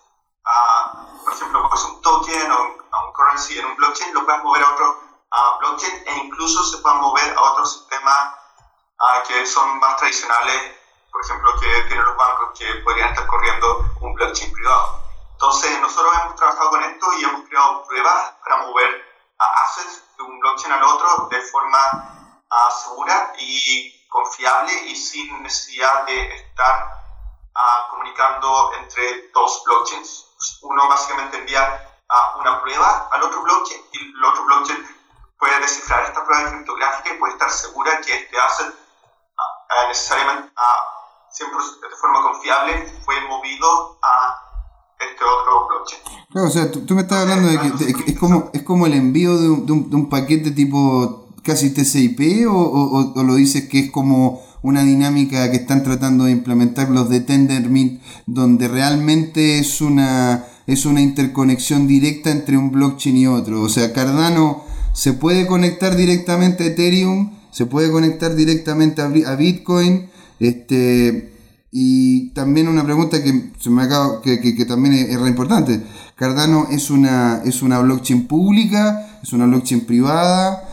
[0.46, 4.44] uh, por ejemplo, pues un token o un, un, currency en un blockchain, lo puedes
[4.44, 5.04] mover a otro
[5.60, 8.36] blockchain e incluso se pueden mover a otros sistemas
[9.28, 10.78] que son más tradicionales,
[11.12, 15.04] por ejemplo, que tienen los bancos que podrían estar corriendo un blockchain privado.
[15.34, 18.90] Entonces, nosotros hemos trabajado con esto y hemos creado pruebas para mover
[19.40, 21.80] uh, assets de un blockchain al otro de forma
[22.50, 27.04] uh, segura y confiable y sin necesidad de estar
[27.56, 30.26] uh, comunicando entre dos blockchains.
[30.62, 31.90] Uno básicamente envía
[32.36, 34.86] una prueba al otro blockchain y el otro blockchain
[35.40, 38.76] puede descifrar esta prueba criptográfica y puede estar segura que este asset
[39.88, 40.54] necesariamente,
[41.32, 41.60] siempre
[41.90, 44.00] de forma confiable, fue movido
[45.84, 46.02] blockchain.
[46.32, 48.86] Claro, o sea, tú, tú me estás hablando de que, de es, como, es como
[48.86, 53.24] el envío de un, de un, de un paquete tipo casi TCP o, o, o,
[53.24, 58.02] lo dices que es como una dinámica que están tratando de implementar los de Tendermint
[58.26, 63.62] donde realmente es una es una interconexión directa entre un blockchain y otro.
[63.62, 69.36] O sea, Cardano se puede conectar directamente a Ethereum, se puede conectar directamente a, a
[69.36, 71.33] Bitcoin, este
[71.76, 75.82] y también una pregunta que se me acaba, que, que, que, también es, re importante.
[76.14, 80.70] Cardano es una, es una blockchain pública, es una blockchain privada.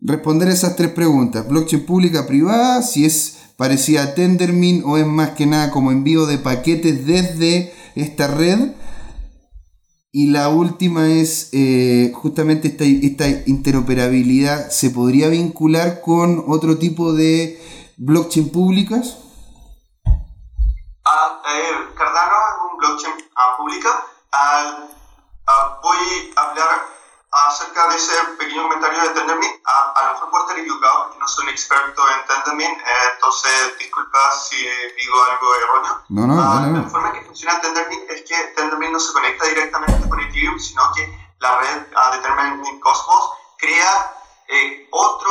[0.00, 1.48] Responder esas tres preguntas.
[1.48, 6.26] Blockchain pública, privada, si es parecida a Tendermint o es más que nada como envío
[6.26, 8.70] de paquetes desde esta red.
[10.12, 14.70] Y la última es eh, justamente esta, esta interoperabilidad.
[14.70, 17.58] ¿Se podría vincular con otro tipo de
[17.96, 19.16] blockchain públicas?
[21.52, 24.06] Eh, Cardano es un blockchain uh, pública.
[24.32, 26.86] Uh, voy a hablar
[27.30, 29.62] acerca de ese pequeño comentario de Tendermint.
[29.64, 33.78] a lo mejor puedo estar equivocado porque no soy un experto en Tendermint, eh, entonces
[33.78, 36.02] disculpa si digo algo erróneo.
[36.08, 36.82] No, no, no, no.
[36.82, 40.82] La forma que funciona Tendermint es que Tendermint no se conecta directamente con Ethereum, sino
[40.92, 41.82] que la red
[42.12, 44.16] de Tendermint Cosmos crea
[44.48, 45.30] eh, otro,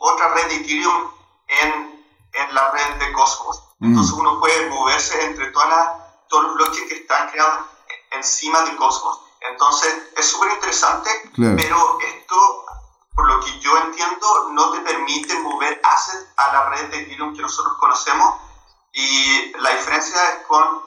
[0.00, 1.10] otra red de Ethereum
[1.48, 3.71] en, en la red de Cosmos.
[3.82, 5.88] Entonces uno puede moverse entre todas las,
[6.28, 7.66] todos los blockchains que están creados
[8.12, 9.20] encima de Cosmos.
[9.40, 11.56] Entonces es súper interesante, claro.
[11.56, 12.64] pero esto,
[13.14, 17.34] por lo que yo entiendo, no te permite mover assets a la red de Ethereum
[17.34, 18.36] que nosotros conocemos.
[18.92, 20.82] Y la diferencia es con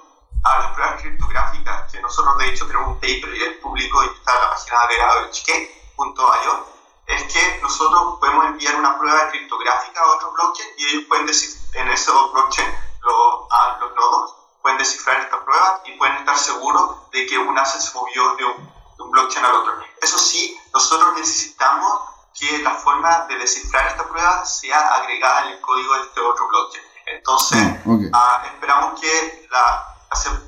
[0.46, 4.08] a las pruebas criptográficas, que nosotros de hecho tenemos un paper y es público y
[4.08, 6.66] está en la página de HK.io,
[7.08, 11.50] es que nosotros podemos enviar una prueba criptográfica a otro blockchain y ellos pueden decir
[11.74, 17.12] en ese blockchain lo, a los nodos pueden descifrar esta prueba y pueden estar seguros
[17.12, 19.74] de que un asset se movió de un, de un blockchain al otro.
[20.02, 22.02] Eso sí, nosotros necesitamos
[22.34, 26.48] que la forma de descifrar esta prueba sea agregada en el código de este otro
[26.48, 26.84] blockchain.
[27.06, 28.08] Entonces, okay.
[28.08, 29.96] uh, esperamos que la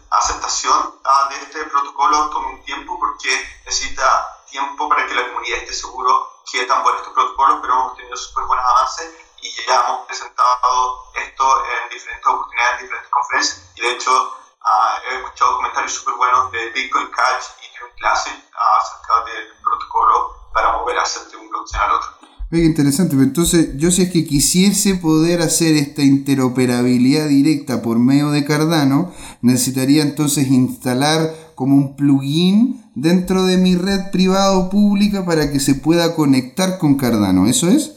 [0.10, 3.30] aceptación uh, de este protocolo tome un tiempo porque
[3.66, 7.97] necesita tiempo para que la comunidad esté seguro que tan buenos estos protocolos, pero hemos
[7.97, 13.72] tenido súper buenos avances y ya hemos presentado esto en diferentes oportunidades, en diferentes conferencias
[13.76, 18.30] y de hecho uh, he escuchado comentarios súper buenos de Bitcoin Cash y Ethereum clase
[18.30, 22.10] acerca del protocolo para mover hacer de un blockchain al otro.
[22.50, 28.00] Oye, interesante, pero entonces yo si es que quisiese poder hacer esta interoperabilidad directa por
[28.00, 34.70] medio de Cardano, necesitaría entonces instalar como un plugin dentro de mi red privada o
[34.70, 37.97] pública para que se pueda conectar con Cardano, ¿eso es?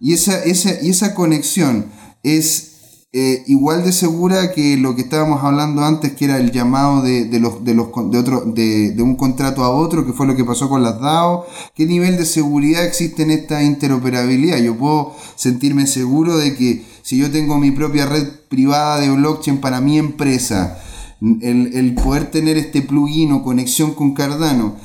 [0.00, 1.86] Y esa, esa, y esa conexión
[2.22, 2.72] es
[3.14, 7.26] eh, igual de segura que lo que estábamos hablando antes, que era el llamado de,
[7.26, 10.34] de los, de, los, de, otro, de, de, un contrato a otro, que fue lo
[10.34, 11.46] que pasó con las DAO.
[11.74, 14.58] ¿Qué nivel de seguridad existe en esta interoperabilidad?
[14.58, 19.60] Yo puedo sentirme seguro de que si yo tengo mi propia red privada de blockchain
[19.60, 20.78] para mi empresa,
[21.20, 24.76] el, el poder tener este plugin o conexión con Cardano,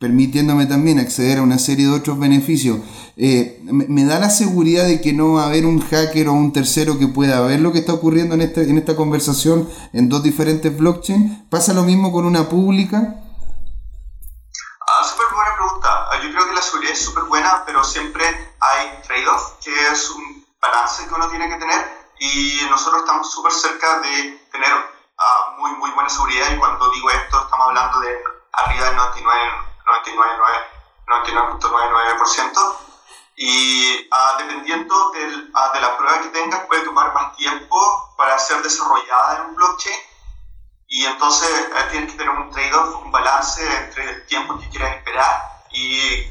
[0.00, 2.80] permitiéndome también acceder a una serie de otros beneficios,
[3.18, 6.54] eh, me, da la seguridad de que no va a haber un hacker o un
[6.54, 10.22] tercero que pueda ver lo que está ocurriendo en, este, en esta conversación en dos
[10.22, 11.44] diferentes blockchains.
[11.50, 12.96] ¿Pasa lo mismo con una pública?
[14.88, 15.88] Ah, súper buena pregunta.
[16.10, 20.10] Ah, yo creo que la seguridad es súper buena, pero siempre hay trade-off, que es
[20.12, 25.60] un balance que uno tiene que tener y nosotros estamos súper cerca de tener uh,
[25.60, 28.16] muy, muy buena seguridad y cuando digo esto estamos hablando de
[28.52, 28.96] arriba del
[29.90, 32.90] 99.99% 99,
[33.36, 38.38] y uh, dependiendo del, uh, de la prueba que tengas puede tomar más tiempo para
[38.38, 39.96] ser desarrollada en un blockchain
[40.88, 44.96] y entonces uh, tienes que tener un trade-off, un balance entre el tiempo que quieras
[44.96, 46.24] esperar y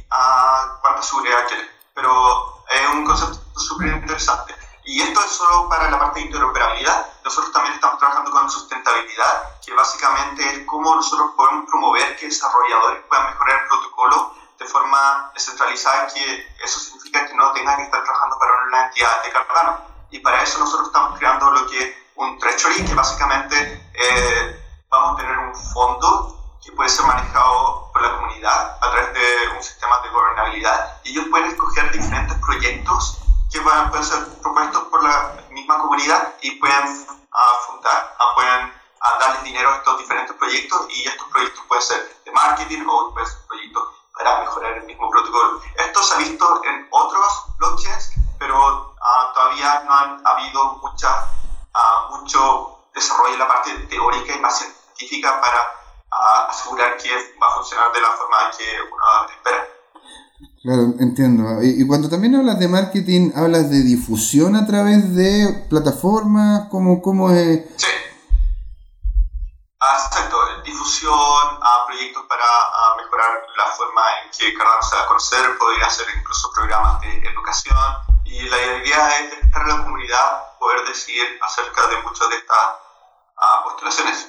[0.82, 1.68] cuánta seguridad quieres.
[1.95, 4.59] Pero es un concepto súper interesante.
[4.90, 7.06] Y esto es solo para la parte de interoperabilidad.
[7.24, 13.04] Nosotros también estamos trabajando con sustentabilidad, que básicamente es cómo nosotros podemos promover que desarrolladores
[13.08, 18.04] puedan mejorar el protocolo de forma descentralizada, que eso significa que no tengan que estar
[18.04, 19.80] trabajando para una entidad de Cardano.
[20.10, 25.14] Y para eso nosotros estamos creando lo que es un treasury, que básicamente eh, vamos
[25.14, 29.62] a tener un fondo que puede ser manejado por la comunidad a través de un
[29.62, 30.98] sistema de gobernabilidad.
[31.04, 33.20] Y ellos pueden escoger diferentes proyectos
[33.52, 38.66] que van, pueden ser propuestos por la misma comunidad y pueden uh, fundar, uh, pueden
[38.68, 43.14] uh, darles dinero a estos diferentes proyectos y estos proyectos pueden ser de marketing o
[43.14, 43.84] pueden ser proyectos
[44.16, 45.62] para mejorar el mismo protocolo.
[45.76, 48.95] Esto se ha visto en otros blockchains, pero
[49.34, 51.26] todavía no han habido mucha,
[52.10, 55.80] mucho desarrollo en la parte teórica y más científica para
[56.50, 59.79] asegurar que va a funcionar de la forma que uno espera.
[60.62, 61.64] Claro, entiendo.
[61.64, 66.68] Y, cuando también hablas de marketing, ¿hablas de difusión a través de plataformas?
[66.70, 67.62] ¿Cómo, cómo es?
[67.78, 67.88] Sí.
[69.82, 75.07] Exacto, difusión, a proyectos para a mejorar la forma en que Cardano se da a
[75.07, 77.78] conocer, podría hacer incluso programas de educación
[78.26, 82.60] y la idea es estar en la comunidad, poder decidir acerca de muchas de estas
[83.38, 84.28] uh, postulaciones.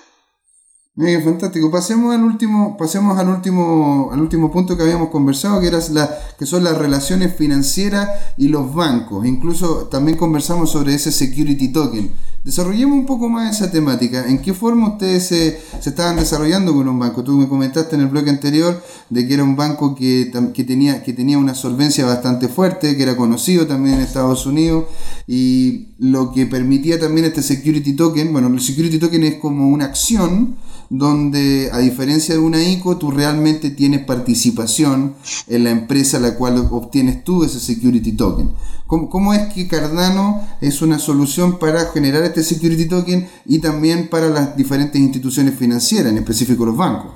[0.96, 1.70] Eh, fantástico.
[1.70, 6.10] Pasemos al último, pasemos al último, al último punto que habíamos conversado, que era la,
[6.38, 9.24] que son las relaciones financieras y los bancos.
[9.24, 12.10] Incluso también conversamos sobre ese security token.
[12.42, 14.26] Desarrollemos un poco más esa temática.
[14.26, 17.22] ¿En qué forma ustedes se, se estaban desarrollando con un banco?
[17.22, 21.02] Tú me comentaste en el bloque anterior de que era un banco que, que, tenía,
[21.02, 24.86] que tenía una solvencia bastante fuerte, que era conocido también en Estados Unidos
[25.26, 29.84] y lo que permitía también este security token, bueno, el security token es como una
[29.84, 30.56] acción
[30.90, 35.14] donde a diferencia de una ICO tú realmente tienes participación
[35.46, 38.50] en la empresa a la cual obtienes tú ese security token.
[38.88, 44.08] ¿Cómo, ¿Cómo, es que Cardano es una solución para generar este security token y también
[44.08, 47.12] para las diferentes instituciones financieras, en específico los bancos?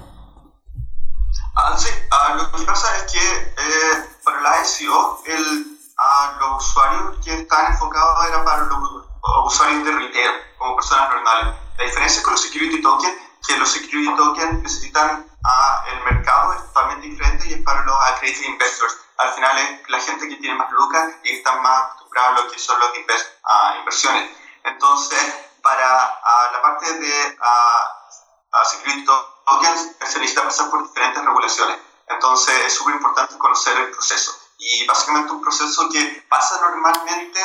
[1.56, 6.68] Ah, sí, ah, lo que pasa es que eh, para la ICO el, ah, los
[6.68, 9.06] usuarios que están enfocados eran para los, los
[9.46, 11.54] usuarios de retail, como personas normales.
[11.78, 13.14] La diferencia con los security tokens
[13.46, 17.94] que los security tokens necesitan a el mercado es totalmente diferente y es para los
[18.08, 18.96] accredited investors.
[19.18, 22.50] Al final es la gente que tiene más lucas y está más acostumbrada a lo
[22.50, 24.30] que son los invest, uh, inversiones.
[24.64, 31.78] Entonces, para uh, la parte de uh, security tokens se necesita pasar por diferentes regulaciones.
[32.08, 34.32] Entonces, es súper importante conocer el proceso.
[34.58, 37.40] Y básicamente un proceso que pasa normalmente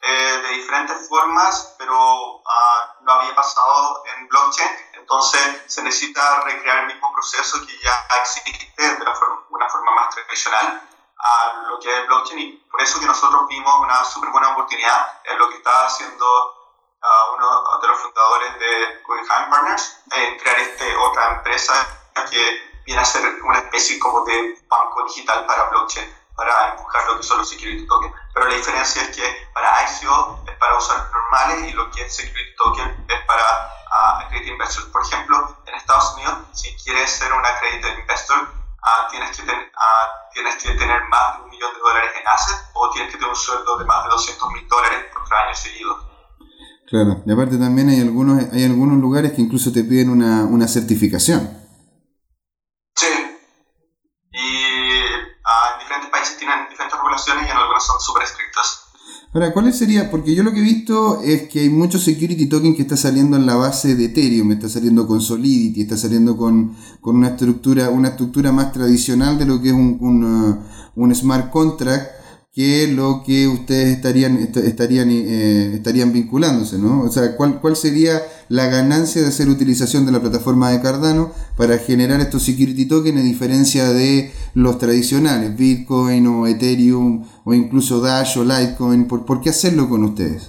[0.00, 2.42] eh, de diferentes formas, pero
[3.00, 4.68] no había pasado en blockchain
[5.08, 10.14] entonces se necesita recrear el mismo proceso que ya existe de forma, una forma más
[10.14, 10.82] tradicional
[11.18, 15.20] a lo que es blockchain y por eso que nosotros vimos una súper buena oportunidad
[15.24, 16.57] en lo que está haciendo
[17.02, 21.72] uh, uno de los fundadores de Guggenheim Partners en crear este, otra empresa
[22.30, 27.16] que viene a ser una especie como de banco digital para blockchain para empujar lo
[27.16, 28.14] que son los security tokens.
[28.32, 32.14] Pero la diferencia es que para ICO es para usuarios normales y lo que es
[32.14, 33.42] security token es para
[33.90, 34.86] a accredited investors.
[34.86, 39.58] Por ejemplo, en Estados Unidos, si quieres ser un accredited investor, uh, tienes, que ten,
[39.58, 43.18] uh, tienes que tener más de un millón de dólares en assets o tienes que
[43.18, 46.07] tener un sueldo de más de 200 mil dólares por tres años seguidos.
[46.90, 50.66] Claro, y aparte también hay algunos, hay algunos lugares que incluso te piden una, una
[50.66, 51.50] certificación.
[52.96, 53.06] Sí,
[54.32, 58.84] y uh, en diferentes países tienen diferentes regulaciones y en algunas son súper estrictas.
[59.34, 60.10] Ahora, ¿cuáles sería?
[60.10, 63.36] Porque yo lo que he visto es que hay mucho security token que está saliendo
[63.36, 67.90] en la base de Ethereum, está saliendo con Solidity, está saliendo con, con una estructura,
[67.90, 70.64] una estructura más tradicional de lo que es un, un,
[70.96, 72.17] un smart contract
[72.52, 77.02] que lo que ustedes estarían, estarían, eh, estarían vinculándose, ¿no?
[77.02, 81.32] O sea, ¿cuál, ¿cuál sería la ganancia de hacer utilización de la plataforma de Cardano
[81.56, 88.00] para generar estos security tokens a diferencia de los tradicionales, Bitcoin o Ethereum o incluso
[88.00, 89.06] Dash o Litecoin?
[89.06, 90.48] ¿Por, por qué hacerlo con ustedes?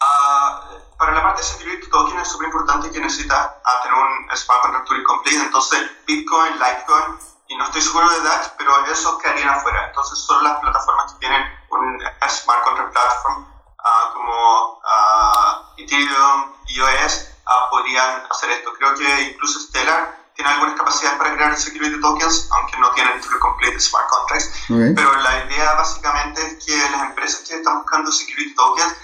[0.00, 4.36] Uh, para la parte de security token es súper importante que necesitas uh, tener un
[4.36, 9.50] smart contract complete, entonces Bitcoin, Litecoin y no estoy seguro de Dash, pero esos quedarían
[9.50, 9.86] afuera.
[9.88, 17.28] Entonces, solo las plataformas que tienen un Smart Contract Platform uh, como uh, Ethereum, iOS,
[17.46, 18.72] uh, podrían hacer esto.
[18.78, 23.78] Creo que incluso Stellar tiene algunas capacidades para crear security tokens, aunque no tienen complete
[23.78, 24.64] smart contracts.
[24.70, 24.94] Okay.
[24.94, 28.96] Pero la idea básicamente es que las empresas que están buscando security tokens,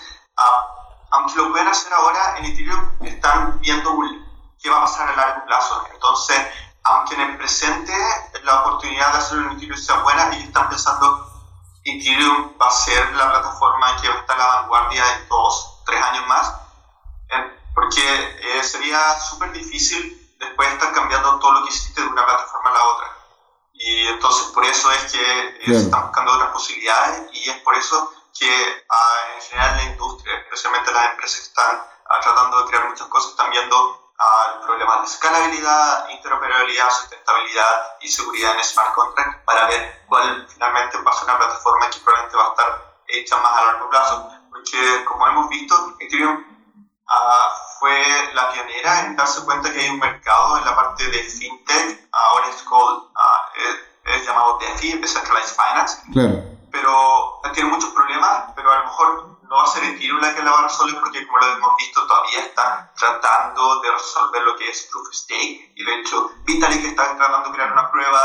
[1.13, 3.97] aunque lo pueden hacer ahora en Ethereum, están viendo
[4.61, 5.87] qué va a pasar a largo plazo.
[5.93, 6.47] Entonces,
[6.91, 7.93] aunque en el presente
[8.43, 11.27] la oportunidad de hacerlo en Ethereum sea buena, ellos están pensando
[11.85, 15.83] Ethereum va a ser la plataforma que va a estar a la vanguardia en dos,
[15.87, 16.53] tres años más,
[17.75, 22.27] porque eh, sería súper difícil después de estar cambiando todo lo que hiciste de una
[22.27, 23.07] plataforma a la otra.
[23.73, 25.21] Y entonces por eso es que
[25.63, 25.79] ellos Claro.
[25.81, 30.93] están buscando otras posibilidades y es por eso que ah, en general la industria, especialmente
[30.93, 31.77] las empresas que están
[32.11, 38.09] ah, tratando de crear muchas cosas, están viendo al problema de escalabilidad, interoperabilidad, sustentabilidad y
[38.09, 42.37] seguridad en smart contract para ver cuál finalmente va a ser una plataforma que probablemente
[42.37, 44.31] va a estar hecha más a largo plazo.
[44.51, 46.45] Porque como hemos visto, Ethereum
[47.09, 47.49] ah,
[47.79, 52.09] fue la pionera en darse cuenta que hay un mercado en la parte de fintech,
[52.13, 56.43] ahora es, called, ah, es, es llamado DeFi, Decentralized Finance, Claro.
[56.71, 60.43] pero tiene muchos problemas, pero a lo mejor no va a ser Ethereum la que
[60.43, 64.57] la va a resolver porque como lo hemos visto todavía están tratando de resolver lo
[64.57, 68.21] que es Proof of Stake y de hecho Vitalik está tratando de crear una prueba,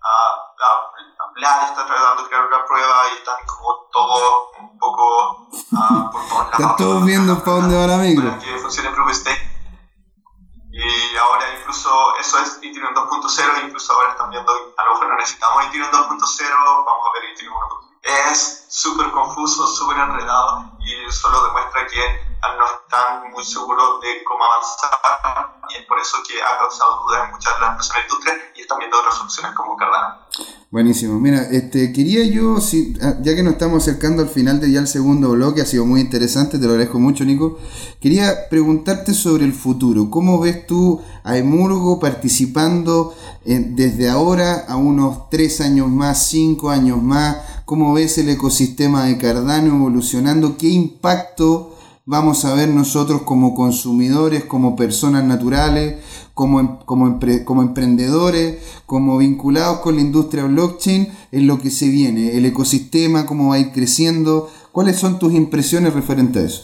[0.00, 5.48] uh, uh, Vlad está tratando de crear una prueba y están como todo un poco
[5.52, 6.52] uh, por todos lados.
[6.52, 8.30] Están todos viendo para dónde va la micro.
[8.30, 9.49] Para que funcione Proof of Stake.
[10.82, 15.16] Y ahora incluso eso es Ethereum 2.0, incluso ahora están viendo, a lo mejor no
[15.16, 17.90] necesitamos Ethereum 2.0, vamos a ver Ethereum 1.0.
[18.02, 24.42] Es súper confuso, súper enredado y solo demuestra que no están muy seguros de cómo
[24.44, 28.08] avanzar y es por eso que ha causado dudas en muchas de las personas de
[28.08, 30.20] industria y están viendo otras soluciones como Cardano.
[30.70, 31.18] Buenísimo.
[31.18, 32.56] Mira, este, quería yo,
[33.02, 35.84] ah, ya que nos estamos acercando al final de ya el segundo bloque, ha sido
[35.84, 37.58] muy interesante, te lo agradezco mucho, Nico.
[38.00, 40.10] Quería preguntarte sobre el futuro.
[40.10, 43.14] ¿Cómo ves tú a Emurgo participando
[43.44, 47.38] en- desde ahora a unos 3 años más, 5 años más?
[47.64, 50.56] ¿Cómo ves el ecosistema de Cardano evolucionando?
[50.56, 51.69] ¿Qué impacto
[52.10, 56.04] vamos a ver nosotros como consumidores, como personas naturales,
[56.34, 61.86] como, em- como, como emprendedores, como vinculados con la industria blockchain en lo que se
[61.88, 64.50] viene, el ecosistema, cómo va a ir creciendo?
[64.72, 66.62] ¿Cuáles son tus impresiones referentes a eso?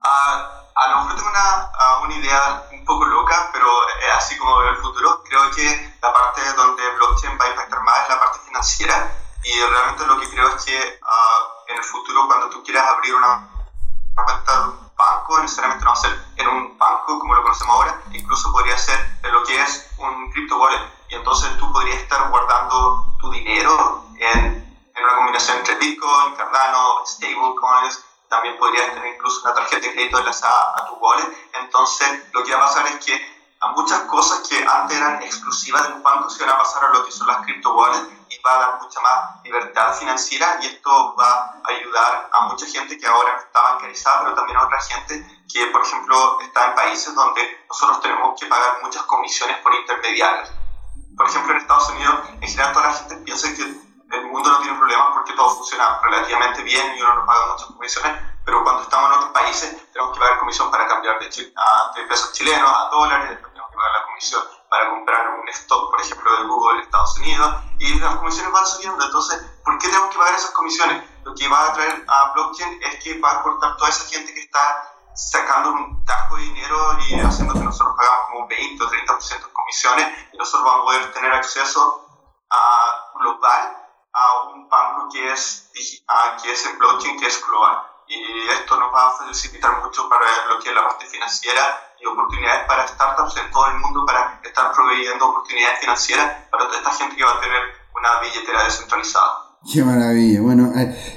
[0.00, 4.58] Ah, a lo mejor tengo una, una idea un poco loca, pero es así como
[4.58, 5.24] veo el futuro.
[5.24, 5.66] Creo que
[6.00, 9.10] la parte donde blockchain va a impactar más es la parte financiera
[9.42, 13.14] y realmente lo que creo es que ah, en el futuro cuando tú quieras abrir
[13.14, 13.48] una
[14.14, 18.52] cuenta banco, necesariamente no va a ser en un banco como lo conocemos ahora, incluso
[18.52, 23.16] podría ser en lo que es un crypto wallet y entonces tú podrías estar guardando
[23.20, 29.54] tu dinero en, en una combinación entre Bitcoin, Cardano, stablecoins, también podrías tener incluso una
[29.54, 31.28] tarjeta de crédito enlazada a tu wallet.
[31.60, 35.86] Entonces, lo que va a pasar es que a muchas cosas que antes eran exclusivas
[35.86, 38.08] de un banco se van a pasar a lo que son las crypto wallets
[38.44, 41.30] va a dar mucha más libertad financiera y esto va
[41.64, 45.66] a ayudar a mucha gente que ahora está bancarizada, pero también a otra gente que,
[45.66, 50.50] por ejemplo, está en países donde nosotros tenemos que pagar muchas comisiones por intermediarios.
[51.16, 54.58] Por ejemplo, en Estados Unidos, en general toda la gente piensa que el mundo no
[54.60, 58.12] tiene problemas porque todo funciona relativamente bien y uno no paga muchas comisiones,
[58.44, 61.26] pero cuando estamos en otros países tenemos que pagar comisión para cambiar de,
[61.56, 64.42] a- de pesos chilenos a dólares, después tenemos que pagar la comisión
[64.72, 68.66] para comprar un stock, por ejemplo, de Google en Estados Unidos, y las comisiones van
[68.66, 69.04] subiendo.
[69.04, 71.04] Entonces, ¿por qué tenemos que pagar esas comisiones?
[71.24, 74.32] Lo que va a traer a blockchain es que va a cortar toda esa gente
[74.32, 78.88] que está sacando un tajo de dinero y haciendo que nosotros pagamos como 20 o
[78.88, 82.08] 30% de comisiones y nosotros vamos a poder tener acceso
[82.48, 83.76] a global
[84.14, 85.70] a un banco que es,
[86.42, 87.78] que es el blockchain, que es global.
[88.06, 92.06] Y esto nos va a facilitar mucho para lo que es la parte financiera y
[92.06, 96.92] oportunidades para startups en todo el mundo para estar proveyendo oportunidades financieras para toda esta
[96.92, 97.62] gente que va a tener
[97.94, 99.52] una billetera descentralizada.
[99.70, 100.40] Qué maravilla.
[100.40, 100.72] Bueno,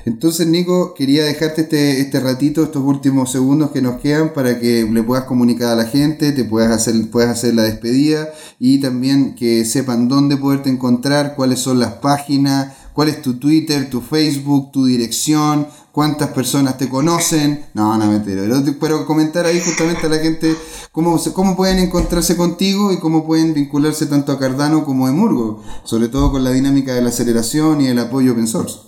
[0.06, 4.84] entonces Nico, quería dejarte este, este ratito, estos últimos segundos que nos quedan para que
[4.84, 8.30] le puedas comunicar a la gente, te puedas hacer, puedas hacer la despedida
[8.60, 13.90] y también que sepan dónde poderte encontrar, cuáles son las páginas, cuál es tu Twitter,
[13.90, 17.72] tu Facebook, tu dirección, cuántas personas te conocen.
[17.74, 18.44] No, no me entero.
[18.82, 20.54] Pero comentar ahí justamente a la gente
[20.92, 25.64] cómo, cómo pueden encontrarse contigo y cómo pueden vincularse tanto a Cardano como a Emurgo,
[25.86, 28.82] sobre todo con la dinámica de la aceleración y el apoyo open source.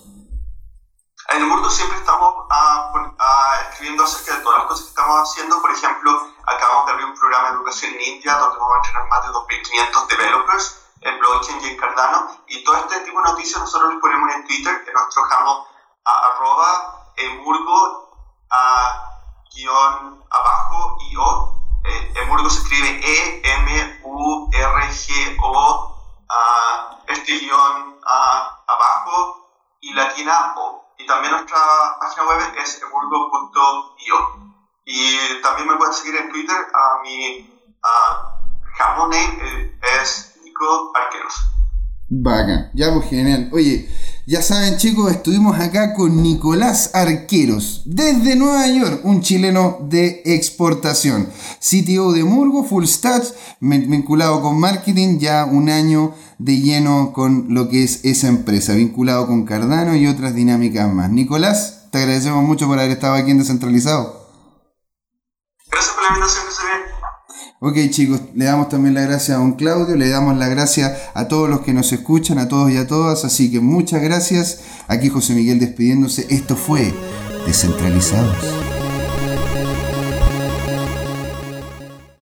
[1.30, 5.62] En Emurgo siempre estamos ah, ah, escribiendo acerca de todas las cosas que estamos haciendo.
[5.62, 6.12] Por ejemplo,
[6.44, 9.32] acabamos de abrir un programa de educación en India donde vamos a entrenar más de
[9.32, 12.36] 2.500 developers en blockchain y en Cardano.
[12.48, 15.66] Y todo este tipo de noticias nosotros les ponemos en Twitter, que nosotros trabajamos
[16.04, 18.10] a arroba emurgo
[18.50, 19.02] a
[19.54, 21.54] guion abajo y o.
[21.84, 24.04] Eh, emurgo se escribe E-M-U-R-G-O,
[27.08, 27.98] este guion
[28.66, 29.48] abajo
[29.80, 30.84] y latina o.
[30.98, 31.58] Y también nuestra
[32.00, 34.18] página web es emurgo.io.
[34.84, 36.56] Y también me pueden seguir en Twitter.
[36.74, 37.48] A mi
[37.82, 38.38] uh,
[39.08, 40.34] name eh, es
[40.94, 41.34] Arqueros.
[42.08, 43.48] Vaca, ya pues genial.
[43.52, 43.88] Oye,
[44.28, 51.30] ya saben chicos, estuvimos acá con Nicolás Arqueros, desde Nueva York, un chileno de exportación.
[51.60, 53.24] CTO de Murgo, full stack,
[53.60, 59.26] vinculado con marketing, ya un año de lleno con lo que es esa empresa, vinculado
[59.26, 61.08] con Cardano y otras dinámicas más.
[61.10, 64.28] Nicolás, te agradecemos mucho por haber estado aquí en Descentralizado.
[65.70, 66.97] Gracias por la invitación, ve.
[67.60, 71.26] Ok chicos, le damos también la gracia a don Claudio, le damos la gracia a
[71.26, 74.60] todos los que nos escuchan, a todos y a todas, así que muchas gracias.
[74.86, 76.94] Aquí José Miguel despidiéndose, esto fue
[77.46, 78.67] Descentralizados.